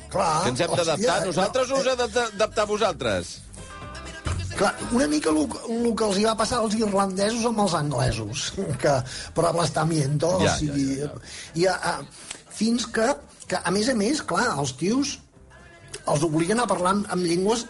Clar, 0.07 0.43
Que 0.45 0.53
ens 0.53 0.61
hem 0.63 0.71
d'adaptar 0.79 1.17
nosaltres 1.25 1.67
no, 1.67 1.75
o 1.75 1.81
us 1.81 1.89
heu 1.91 1.97
d'adaptar 1.99 2.65
vosaltres? 2.69 3.33
Clar, 4.57 4.71
una 4.91 5.05
mica 5.11 5.29
el, 5.29 5.43
el 5.69 5.91
que 5.95 6.05
els 6.07 6.17
hi 6.17 6.23
va 6.25 6.33
passar 6.39 6.57
als 6.63 6.73
irlandesos 6.79 7.43
amb 7.45 7.59
els 7.61 7.75
anglesos, 7.77 8.47
que 8.81 8.95
per 9.37 9.45
aplastamiento, 9.51 10.31
Ja, 10.41 10.53
o 10.55 10.57
sigui... 10.57 10.87
ja, 11.03 11.11
I, 11.53 11.67
a, 11.69 11.75
a, 11.75 12.45
fins 12.57 12.87
que, 12.89 13.11
que, 13.45 13.59
a 13.61 13.73
més 13.75 13.89
a 13.93 13.95
més, 13.97 14.23
clar, 14.25 14.47
els 14.57 14.73
tios 14.79 15.17
els 16.07 16.23
obliguen 16.25 16.59
a 16.63 16.65
parlar 16.69 16.95
amb, 16.97 17.05
amb 17.13 17.23
llengües 17.27 17.67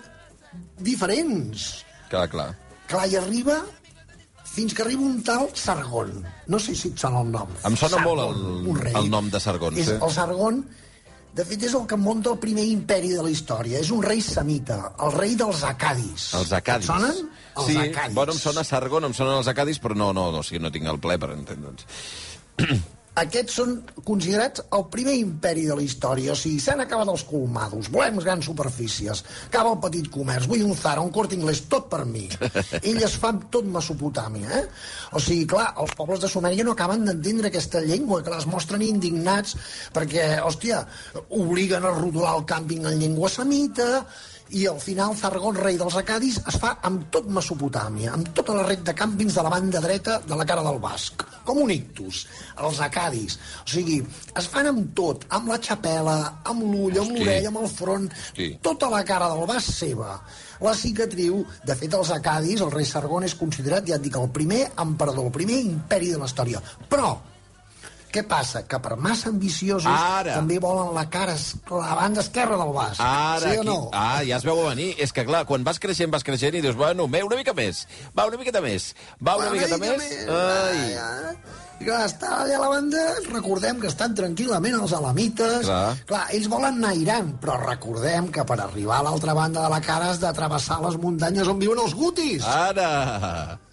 diferents. 0.80 1.84
Clar, 2.12 2.28
clar. 2.32 2.52
Clar, 2.88 3.04
i 3.12 3.18
arriba 3.20 3.60
fins 4.48 4.74
que 4.74 4.82
arriba 4.86 5.04
un 5.06 5.20
tal 5.28 5.50
Sargon. 5.60 6.14
No 6.50 6.58
sé 6.64 6.74
si 6.78 6.90
et 6.94 6.98
sona 7.04 7.20
el 7.26 7.32
nom. 7.34 7.52
Em 7.68 7.76
sona 7.78 8.00
molt 8.06 8.24
el- 8.24 8.96
el 8.96 9.10
nom 9.12 9.28
de 9.30 9.40
Sargon, 9.44 9.76
És 9.78 9.90
sí. 9.92 9.98
el 10.02 10.12
Sargon, 10.16 10.64
De 11.36 11.46
fet, 11.46 11.64
és 11.68 11.74
el 11.78 11.86
que 11.90 11.98
munta 12.00 12.32
el 12.34 12.40
primer 12.42 12.66
imperi 12.66 13.12
de 13.14 13.24
la 13.26 13.30
història. 13.30 13.82
És 13.84 13.92
un 13.94 14.02
rei 14.04 14.22
semita, 14.26 14.80
el 15.06 15.14
rei 15.14 15.36
dels 15.38 15.64
acadis. 15.68 16.32
Els 16.40 16.54
acadis. 16.56 16.90
Et 16.90 16.96
sonen? 16.96 17.32
Els 17.58 17.68
sí, 17.68 17.78
acadis. 17.78 18.16
bueno, 18.16 18.34
em 18.34 18.40
sona 18.42 18.64
Sargon, 18.66 19.06
em 19.06 19.14
sonen 19.14 19.38
els 19.38 19.50
acadis, 19.52 19.82
però 19.84 19.98
no, 19.98 20.12
no, 20.14 20.32
no, 20.34 20.42
o 20.42 20.48
sigui, 20.48 20.64
no 20.64 20.74
tinc 20.74 20.90
el 20.90 21.02
ple 21.04 21.20
per 21.22 21.34
entendre'ns. 21.36 21.86
Aquests 23.18 23.56
són 23.58 23.72
considerats 24.06 24.62
el 24.78 24.84
primer 24.94 25.16
imperi 25.18 25.64
de 25.66 25.76
la 25.80 25.82
història. 25.82 26.36
O 26.36 26.38
sigui, 26.38 26.60
s'han 26.62 26.84
acabat 26.84 27.10
els 27.10 27.24
colmados, 27.26 27.90
volem 27.94 28.20
grans 28.22 28.46
superfícies, 28.46 29.24
acaba 29.48 29.74
el 29.74 29.80
petit 29.82 30.10
comerç, 30.14 30.46
vull 30.52 30.66
un 30.68 30.76
Zara, 30.78 31.02
un 31.02 31.10
Corte 31.16 31.34
Inglés, 31.38 31.64
tot 31.72 31.90
per 31.90 32.04
mi. 32.06 32.28
Elles 32.92 33.18
fan 33.18 33.42
tot 33.54 33.66
Mesopotàmia, 33.74 34.62
eh? 34.62 34.64
O 35.18 35.24
sigui, 35.24 35.48
clar, 35.50 35.72
els 35.82 35.98
pobles 35.98 36.22
de 36.22 36.30
Sumèria 36.30 36.68
no 36.68 36.78
acaben 36.78 37.10
d'entendre 37.10 37.50
aquesta 37.50 37.82
llengua, 37.82 38.22
que 38.22 38.36
les 38.36 38.48
mostren 38.50 38.86
indignats 38.86 39.58
perquè, 39.98 40.30
hòstia, 40.46 40.84
obliguen 41.42 41.86
a 41.86 41.98
rodolar 41.98 42.38
el 42.38 42.46
càmping 42.50 42.86
en 42.86 43.02
llengua 43.02 43.34
semita, 43.34 44.06
i 44.56 44.66
al 44.70 44.80
final 44.80 45.16
Sargon, 45.18 45.58
rei 45.60 45.78
dels 45.80 45.96
acadis, 46.00 46.38
es 46.48 46.58
fa 46.62 46.78
amb 46.88 47.08
tot 47.14 47.28
Mesopotàmia, 47.34 48.14
amb 48.16 48.32
tota 48.38 48.56
la 48.56 48.66
red 48.68 48.84
de 48.88 48.96
càmpings 48.96 49.36
de 49.36 49.44
la 49.44 49.52
banda 49.52 49.82
dreta 49.84 50.20
de 50.24 50.38
la 50.40 50.46
cara 50.48 50.64
del 50.66 50.80
basc, 50.84 51.26
com 51.48 51.60
un 51.64 51.72
ictus, 51.74 52.24
els 52.64 52.80
acadis. 52.84 53.38
O 53.66 53.70
sigui, 53.74 54.00
es 54.40 54.50
fan 54.52 54.72
amb 54.72 54.94
tot, 54.98 55.28
amb 55.36 55.52
la 55.52 55.60
xapela, 55.64 56.18
amb 56.48 56.64
l'ull, 56.64 57.00
amb 57.04 57.16
l'orella, 57.18 57.52
amb 57.52 57.64
el 57.64 57.72
front, 57.72 58.10
Hosti. 58.12 58.52
tota 58.64 58.92
la 58.94 59.04
cara 59.08 59.30
del 59.34 59.48
basc 59.50 59.74
seva. 59.84 60.20
La 60.64 60.74
cicatriu, 60.74 61.44
de 61.68 61.76
fet, 61.78 61.94
els 61.94 62.12
acadis, 62.16 62.62
el 62.62 62.72
rei 62.74 62.86
Sargon 62.88 63.28
és 63.28 63.36
considerat, 63.38 63.86
ja 63.88 64.00
et 64.00 64.06
dic, 64.08 64.16
el 64.18 64.32
primer 64.34 64.64
emperador, 64.80 65.28
el 65.28 65.36
primer 65.36 65.60
imperi 65.62 66.14
de 66.16 66.22
la 66.22 66.30
història. 66.30 66.64
Però, 66.90 67.18
què 68.14 68.24
passa? 68.28 68.64
Que 68.70 68.80
per 68.84 68.96
massa 69.02 69.30
ambiciosos 69.34 69.90
Ara. 69.92 70.38
també 70.40 70.60
volen 70.64 70.94
la 70.96 71.06
cara, 71.12 71.36
la 71.70 71.98
banda 72.00 72.24
esquerra 72.24 72.58
del 72.60 72.74
basc. 72.76 73.02
Ara, 73.04 73.44
sí 73.44 73.58
o 73.58 73.62
aquí, 73.62 73.70
no? 73.70 73.78
ah, 73.94 74.24
ja 74.28 74.40
es 74.40 74.48
veu 74.48 74.64
a 74.64 74.72
venir. 74.72 74.94
És 75.04 75.14
que, 75.14 75.26
clar, 75.28 75.46
quan 75.50 75.66
vas 75.68 75.80
creixent, 75.84 76.12
vas 76.14 76.26
creixent 76.28 76.58
i 76.58 76.64
dius, 76.66 76.78
bueno, 76.80 77.08
ve 77.12 77.24
una 77.28 77.40
mica 77.40 77.56
més, 77.58 77.86
va 78.18 78.28
una 78.30 78.40
miqueta 78.42 78.64
més, 78.64 78.94
va 79.22 79.38
una 79.42 79.54
miqueta 79.54 79.80
més... 79.82 80.12
Ai. 80.28 80.84
Ai. 81.04 81.66
I 81.78 81.86
clar, 81.86 82.00
està 82.08 82.32
allà 82.42 82.56
a 82.58 82.62
la 82.64 82.70
banda, 82.72 83.02
recordem 83.28 83.78
que 83.84 83.90
estan 83.92 84.16
tranquil·lament 84.18 84.80
els 84.80 84.96
alamites. 84.98 85.68
Clar. 85.68 85.94
clar, 86.10 86.24
ells 86.34 86.50
volen 86.50 86.80
anar 86.80 86.96
a 86.96 86.98
Iran, 87.04 87.30
però 87.44 87.60
recordem 87.62 88.32
que 88.34 88.48
per 88.50 88.58
arribar 88.64 89.04
a 89.04 89.08
l'altra 89.12 89.38
banda 89.38 89.68
de 89.68 89.72
la 89.76 89.82
cara 89.86 90.10
has 90.10 90.24
de 90.24 90.34
travessar 90.34 90.82
les 90.88 90.98
muntanyes 91.04 91.54
on 91.54 91.62
viuen 91.62 91.86
els 91.86 91.94
gutis. 91.98 92.50
Ara! 92.50 93.67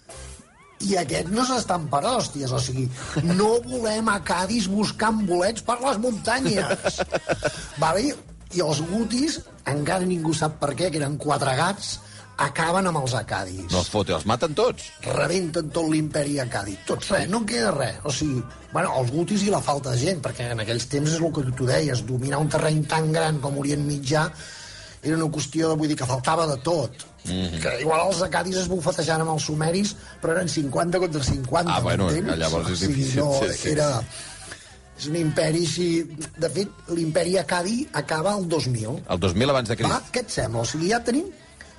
I 0.83 0.97
aquests 0.99 1.31
no 1.31 1.45
s'estan 1.47 1.87
per 1.91 2.01
hòsties, 2.03 2.51
o 2.51 2.59
sigui, 2.59 2.89
no 3.31 3.55
volem 3.63 4.09
a 4.11 4.19
Cádiz 4.27 4.67
buscant 4.67 5.21
bolets 5.27 5.63
per 5.63 5.77
les 5.81 6.01
muntanyes. 6.03 6.99
vale? 7.83 8.09
I 8.55 8.61
els 8.63 8.81
gutis, 8.89 9.39
encara 9.67 10.05
ningú 10.07 10.33
sap 10.35 10.59
per 10.59 10.73
què, 10.75 10.91
que 10.91 10.99
eren 10.99 11.15
quatre 11.19 11.55
gats, 11.57 11.95
acaben 12.37 12.87
amb 12.89 12.99
els 12.99 13.15
acadis. 13.15 13.65
No 13.71 13.79
els 13.79 13.89
fote, 13.91 14.13
els 14.15 14.25
maten 14.27 14.53
tots. 14.57 14.89
rebenten 15.07 15.71
tot 15.71 15.87
l'imperi 15.91 16.37
acadi. 16.43 16.75
Tot 16.87 17.07
res, 17.09 17.29
no 17.31 17.41
en 17.43 17.47
queda 17.49 17.71
res. 17.75 17.97
O 18.03 18.11
sigui, 18.11 18.43
bueno, 18.73 18.91
els 18.99 19.11
gutis 19.15 19.45
i 19.47 19.51
la 19.53 19.63
falta 19.63 19.95
de 19.95 20.01
gent, 20.03 20.21
perquè 20.23 20.51
en 20.51 20.63
aquells 20.63 20.87
temps 20.91 21.15
és 21.15 21.21
el 21.21 21.33
que 21.33 21.45
tu 21.55 21.67
deies, 21.69 22.05
dominar 22.05 22.43
un 22.43 22.51
terreny 22.51 22.83
tan 22.91 23.11
gran 23.15 23.39
com 23.43 23.57
Orient 23.63 23.85
Mitjà 23.87 24.29
era 25.05 25.17
una 25.17 25.29
qüestió 25.31 25.69
de, 25.69 25.77
vull 25.79 25.91
dir, 25.91 25.97
que 25.99 26.09
faltava 26.09 26.47
de 26.49 26.57
tot. 26.65 27.05
Mm. 27.25 27.31
-hmm. 27.31 27.61
que 27.61 27.81
igual 27.81 28.07
els 28.07 28.21
acadis 28.21 28.55
es 28.57 28.67
bufetejaven 28.67 29.21
amb 29.21 29.35
els 29.35 29.43
sumeris, 29.43 29.95
però 30.21 30.31
eren 30.31 30.49
50 30.49 30.99
contra 30.99 31.23
50, 31.23 31.75
Ah, 31.75 31.81
bueno, 31.81 32.09
llavors 32.09 32.69
és 32.69 32.73
O 32.73 32.75
sigui, 32.75 32.93
difícil, 32.93 33.19
No, 33.23 33.39
sí, 33.41 33.57
sí. 33.57 33.69
Era... 33.69 34.03
És 34.97 35.07
un 35.07 35.15
imperi 35.15 35.65
així... 35.65 35.87
De 36.37 36.49
fet, 36.49 36.69
l'imperi 36.87 37.37
acadi 37.37 37.87
acaba 37.91 38.37
el 38.37 38.47
2000. 38.47 39.03
El 39.09 39.19
2000 39.19 39.49
abans 39.49 39.67
de 39.69 39.75
Va, 39.75 39.89
Crist. 39.89 40.13
què 40.13 40.19
et 40.19 40.29
sembla? 40.29 40.61
O 40.61 40.65
sigui, 40.65 40.89
ja 40.89 41.03
tenim 41.03 41.25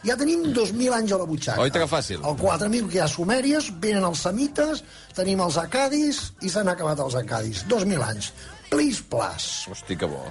ja 0.07 0.15
tenim 0.19 0.45
2.000 0.55 0.93
anys 0.95 1.13
a 1.13 1.19
la 1.19 1.27
butxaca. 1.27 1.63
Oita 1.63 1.81
que 1.83 1.89
fàcil. 1.91 2.21
El 2.23 2.37
4.000 2.39 2.91
que 2.91 2.99
hi 2.99 3.01
ha 3.03 3.09
sumèries, 3.09 3.71
venen 3.83 4.05
els 4.05 4.23
semites, 4.23 4.85
tenim 5.17 5.41
els 5.43 5.57
acadis 5.57 6.21
i 6.43 6.53
s'han 6.53 6.69
acabat 6.69 7.01
els 7.03 7.17
acadis. 7.19 7.65
2.000 7.67 8.05
anys. 8.07 8.33
Plis, 8.71 9.01
plas. 9.11 9.67
Hosti, 9.71 9.97
que 9.97 10.07
bo. 10.11 10.23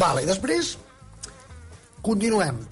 Vale, 0.00 0.24
després 0.28 0.76
continuem. 2.04 2.62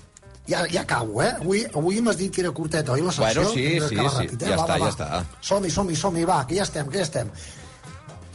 Ja, 0.46 0.66
ja 0.68 0.83
acabo, 0.83 1.22
eh? 1.22 1.33
Avui, 1.40 1.64
avui 1.72 2.00
m'has 2.04 2.18
dit 2.20 2.33
que 2.33 2.42
era 2.42 2.50
curteta, 2.52 2.92
oi, 2.92 3.00
la 3.00 3.12
secció? 3.16 3.46
Bueno, 3.46 3.54
sí, 3.54 3.80
sí, 3.80 3.88
sí. 3.88 3.96
Ràpid, 3.96 4.42
eh? 4.42 4.50
Ja 4.50 4.59
va, 4.59 4.64
està, 4.64 4.74
va, 4.74 4.78
ja 4.78 4.85
va. 4.85 4.90
està. 4.92 5.38
Som-hi, 5.40 5.70
som-hi, 5.72 5.96
som-hi, 5.96 6.24
va, 6.28 6.42
que 6.48 6.59
ja 6.59 6.66
estem, 6.68 6.90
que 6.92 7.00
ja 7.00 7.07
estem. 7.07 7.30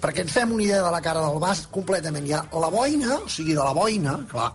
Perquè 0.02 0.24
ens 0.26 0.34
fem 0.34 0.56
una 0.56 0.63
idea 0.63 0.82
de 0.82 0.93
la 0.95 1.02
cara 1.06 1.22
del 1.28 1.38
vas 1.43 1.65
completament. 1.69 2.26
Hi 2.26 2.34
ha 2.34 2.41
la 2.63 2.72
boina, 2.74 3.19
o 3.19 3.30
sigui, 3.30 3.54
de 3.54 3.62
la 3.62 3.76
boina, 3.78 4.15
clar, 4.32 4.50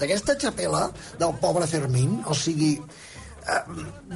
d'aquesta 0.00 0.38
xapela 0.40 0.86
del 1.20 1.36
pobre 1.42 1.68
Fermín, 1.68 2.22
o 2.24 2.36
sigui, 2.38 2.78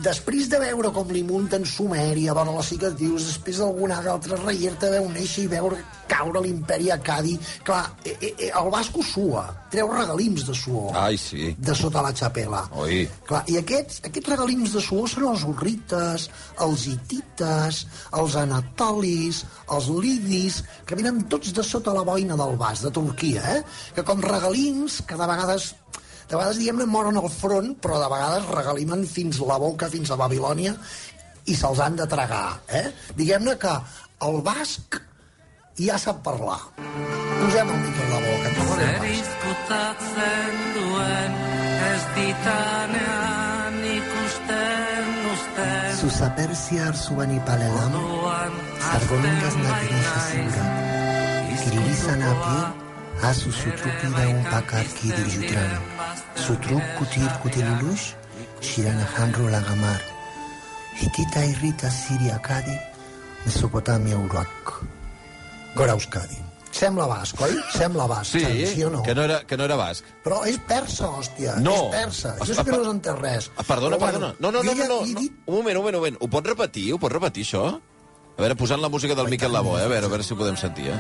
després 0.05 0.49
de 0.49 0.59
veure 0.63 0.91
com 0.95 1.11
li 1.13 1.23
munten 1.27 1.67
Sumèria, 1.69 2.35
veure 2.37 2.55
les 2.57 2.73
cicatrius, 2.73 3.29
després 3.29 3.61
d'alguna 3.61 4.01
altra 4.09 4.39
reierta 4.41 4.91
veu 4.95 5.09
néixer 5.13 5.45
i 5.45 5.51
veure 5.53 5.81
caure 6.09 6.41
l'imperi 6.41 6.89
acadi, 6.91 7.35
clar, 7.67 7.83
eh, 8.05 8.17
eh, 8.17 8.33
eh, 8.47 8.51
el 8.57 8.71
basco 8.73 9.03
sua, 9.05 9.45
treu 9.71 9.91
regalims 9.93 10.47
de 10.49 10.55
suor 10.57 10.97
Ai, 10.97 11.19
sí. 11.21 11.51
de 11.59 11.75
sota 11.77 12.03
la 12.03 12.15
xapela. 12.17 12.63
Oi. 12.81 13.03
Clar, 13.29 13.43
I 13.53 13.59
aquests, 13.61 14.01
aquests 14.09 14.33
regalims 14.33 14.73
de 14.73 14.83
suor 14.85 15.11
són 15.13 15.29
els 15.35 15.45
urrites, 15.49 16.29
els 16.65 16.87
hitites, 16.89 17.83
els 18.17 18.39
anatolis, 18.41 19.43
els 19.77 19.91
lidis, 20.01 20.63
que 20.89 20.97
venen 20.97 21.27
tots 21.29 21.53
de 21.53 21.67
sota 21.67 21.93
la 21.93 22.07
boina 22.09 22.39
del 22.41 22.57
vas, 22.57 22.87
de 22.87 22.95
Turquia, 22.95 23.45
eh? 23.59 23.61
Que 23.95 24.07
com 24.09 24.25
regalims, 24.25 25.03
que 25.05 25.21
de 25.21 25.29
vegades 25.29 25.75
de 26.29 26.37
vegades, 26.37 26.59
diguem-ne, 26.61 26.87
moren 26.87 27.17
al 27.21 27.31
front, 27.33 27.75
però 27.83 27.99
de 28.03 28.09
vegades 28.13 28.49
regalimen 28.53 29.07
fins 29.09 29.41
la 29.41 29.59
boca, 29.61 29.89
fins 29.93 30.11
a 30.13 30.19
Babilònia, 30.21 30.75
i 31.49 31.55
se'ls 31.57 31.81
han 31.81 31.97
de 31.97 32.07
tragar, 32.11 32.61
eh? 32.69 32.91
Diguem-ne 33.17 33.57
que 33.61 33.75
el 34.29 34.43
basc 34.45 34.99
ja 35.79 35.97
sap 36.01 36.21
parlar. 36.27 36.59
Posem 37.39 37.71
el 37.71 37.79
mic 37.85 38.01
en 38.05 38.11
la 38.13 38.21
boca, 38.27 38.49
que 38.49 38.57
parlarem 38.59 38.99
basc. 38.99 39.07
Zerizkutatzen 39.07 40.59
duen 40.75 41.39
ez 41.89 42.03
ditanean 42.17 43.79
ikusten 43.95 45.13
usten 45.33 45.97
Susa 46.01 46.29
Persia 46.37 46.89
Arsubani 46.91 47.41
Palelam, 47.47 47.95
Duan 47.95 48.59
Sargonungas 48.89 49.57
Natirisha 49.63 50.21
Sura, 50.29 50.67
Kirilisan 51.63 52.23
Apir, 52.33 52.67
Asu 53.31 53.51
Sutrupida 53.51 54.29
un 54.35 54.45
Pakar 54.51 54.85
Kiri 54.99 55.25
Jutran, 55.33 55.79
Sutruk 56.47 56.83
Kutir 56.99 57.29
Kutilulush, 57.43 58.15
Shirana 58.61 59.07
Hanro 59.17 59.49
Lagamar, 59.51 60.01
Hitita 60.99 61.45
Irrita 61.45 61.91
Siria 61.91 62.39
Kadi, 62.43 62.77
Mesopotamia 63.45 64.17
Urak. 64.19 64.73
Gora 65.75 65.93
Euskadi. 65.93 66.39
Sembla 66.79 67.07
basc, 67.09 67.41
oi? 67.43 67.55
Sembla 67.75 68.07
basc, 68.07 68.37
Sí, 68.37 68.43
Xavi, 68.45 68.67
sí 68.67 68.85
o 68.85 68.91
no? 68.91 69.03
que 69.03 69.15
no 69.15 69.23
era, 69.25 69.41
que 69.47 69.57
no 69.57 69.65
era 69.65 69.75
basc. 69.77 70.05
Però 70.23 70.43
és 70.47 70.59
persa, 70.69 71.09
hòstia. 71.09 71.57
No. 71.65 71.75
És 71.75 71.95
persa. 71.97 72.35
Jo 72.45 72.55
sé 72.55 72.65
que 72.65 72.71
no 72.75 72.83
has 72.85 72.91
entès 72.93 73.19
res. 73.19 73.49
Ah, 73.57 73.65
Perdona, 73.67 73.97
Però, 73.97 74.05
perdona. 74.13 74.35
No, 74.39 74.53
no, 74.53 74.63
no, 74.63 74.75
no, 74.75 74.85
no, 74.85 74.89
no. 74.89 74.99
Un 75.47 75.57
moment, 75.57 75.77
un 75.79 75.79
moment, 75.81 75.95
un 75.97 76.01
moment. 76.01 76.19
Ho 76.21 76.29
pots 76.29 76.47
repetir? 76.53 76.93
Ho 76.95 76.99
pots 77.03 77.17
repetir, 77.17 77.47
això? 77.49 77.65
A 78.39 78.41
veure, 78.45 78.55
posant 78.55 78.81
la 78.85 78.89
música 78.93 79.17
del 79.19 79.29
Miquel 79.33 79.53
Labó, 79.53 79.79
eh? 79.79 79.85
A 79.89 79.91
veure, 79.91 80.07
a 80.07 80.13
veure 80.13 80.23
si 80.23 80.35
ho 80.35 80.39
podem 80.39 80.57
sentir, 80.61 80.93
eh? 80.93 80.99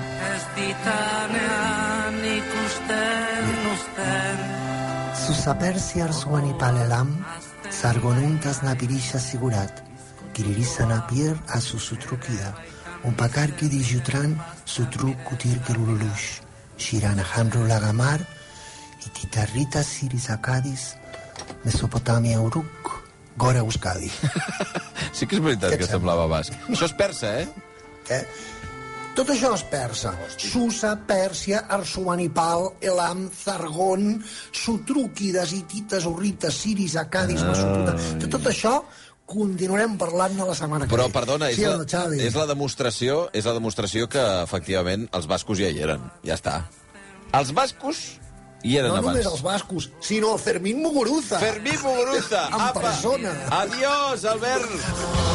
Susapersia 5.29 6.07
Arsuani 6.09 6.55
Palelam, 6.57 7.13
Sargonuntas 7.69 8.63
Napirisha 8.63 9.19
Sigurat, 9.21 9.85
Kiririsan 10.33 10.91
Apir 10.91 11.37
a 11.53 11.61
Susutrukia, 11.61 12.55
un 13.05 13.13
pakarki 13.13 13.69
di 13.69 13.83
Jutran, 13.85 14.41
Sutruk 14.65 15.21
Kutir 15.29 15.61
Kerululush, 15.61 16.41
Shirana 16.79 17.21
Hanro 17.21 17.67
Lagamar, 17.69 18.25
i 19.05 19.09
Titarrita 19.13 19.83
Siris 19.83 20.31
Acadis, 20.31 20.97
Mesopotamia 21.63 22.41
Uruk, 22.41 23.05
Gora 23.37 23.61
Euskadi. 23.61 24.09
Sí 25.13 25.27
que 25.29 25.37
és 25.37 25.45
veritat 25.45 25.77
que 25.77 25.87
semblava 25.93 26.25
basc. 26.25 26.57
Això 26.73 26.89
és 26.89 26.97
persa, 26.97 27.37
eh? 27.43 27.49
Eh? 28.09 28.25
Tot 29.19 29.33
això 29.35 29.51
és 29.57 29.65
persa. 29.67 30.13
Susa, 30.39 30.93
Pèrsia, 31.09 31.65
Arsuanipal, 31.75 32.69
Elam, 32.87 33.25
Zargon, 33.35 34.21
Sutrúquides, 34.55 35.53
Hitites, 35.57 36.07
Urrites, 36.07 36.55
Siris, 36.63 36.95
Acadis, 37.01 37.43
Mesopotàmia... 37.43 38.19
De 38.23 38.31
tot 38.31 38.47
això 38.47 38.77
continuarem 39.29 39.99
parlant 40.01 40.39
la 40.41 40.55
setmana 40.57 40.87
que 40.87 40.95
Però, 40.95 41.09
ve. 41.11 41.13
perdona, 41.19 41.51
és, 41.51 41.59
sí, 41.59 41.67
la, 41.67 41.83
Xavi? 41.85 42.21
és 42.25 42.39
la 42.39 42.47
demostració 42.49 43.19
és 43.37 43.45
la 43.45 43.53
demostració 43.59 44.07
que, 44.09 44.23
efectivament, 44.47 45.09
els 45.19 45.27
bascos 45.29 45.59
ja 45.61 45.69
hi 45.69 45.83
eren. 45.85 46.07
Ja 46.25 46.39
està. 46.39 46.55
Els 47.37 47.51
bascos 47.53 48.05
hi 48.65 48.79
eren 48.81 48.89
No 48.95 49.03
abans. 49.03 49.11
només 49.19 49.27
els 49.29 49.43
bascos, 49.45 49.91
sinó 50.01 50.37
Fermín 50.41 50.81
Muguruza. 50.81 51.43
Fermí 51.43 51.75
Muguruza! 51.83 52.47
En 52.55 52.61
apa! 52.71 52.81
persona. 52.87 53.35
Adiós, 53.65 54.25
Albert! 54.25 55.28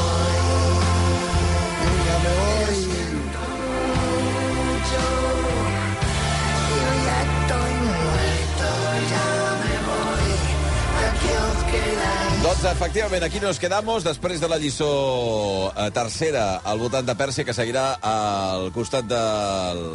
Doncs, 12.43 12.65
efectivament, 12.67 13.23
aquí 13.23 13.39
nos 13.39 13.56
quedamos 13.56 14.03
després 14.03 14.41
de 14.43 14.49
la 14.51 14.58
lliçó 14.60 15.71
eh, 15.71 15.86
tercera 15.95 16.58
al 16.67 16.82
voltant 16.82 17.08
de 17.08 17.15
Pèrsia, 17.15 17.45
que 17.47 17.56
seguirà 17.56 17.86
al 18.03 18.67
costat 18.75 19.08
de 19.08 19.21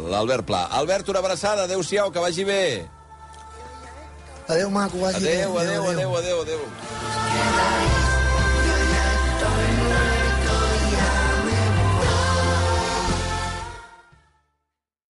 l'Albert 0.09 0.47
Pla. 0.49 0.63
Albert, 0.81 1.13
una 1.13 1.21
abraçada. 1.21 1.69
Adéu-siau, 1.69 2.09
que 2.09 2.25
vagi 2.25 2.49
bé. 2.49 2.89
Adéu, 4.47 4.73
maco, 4.73 4.97
vagi 4.97 5.21
adéu, 5.21 5.53
bé. 5.53 5.61
Adéu, 5.61 5.83
adéu, 5.85 5.89
adéu, 5.93 6.17
adéu, 6.17 6.41
adéu. 6.41 6.59
adéu. 6.65 7.98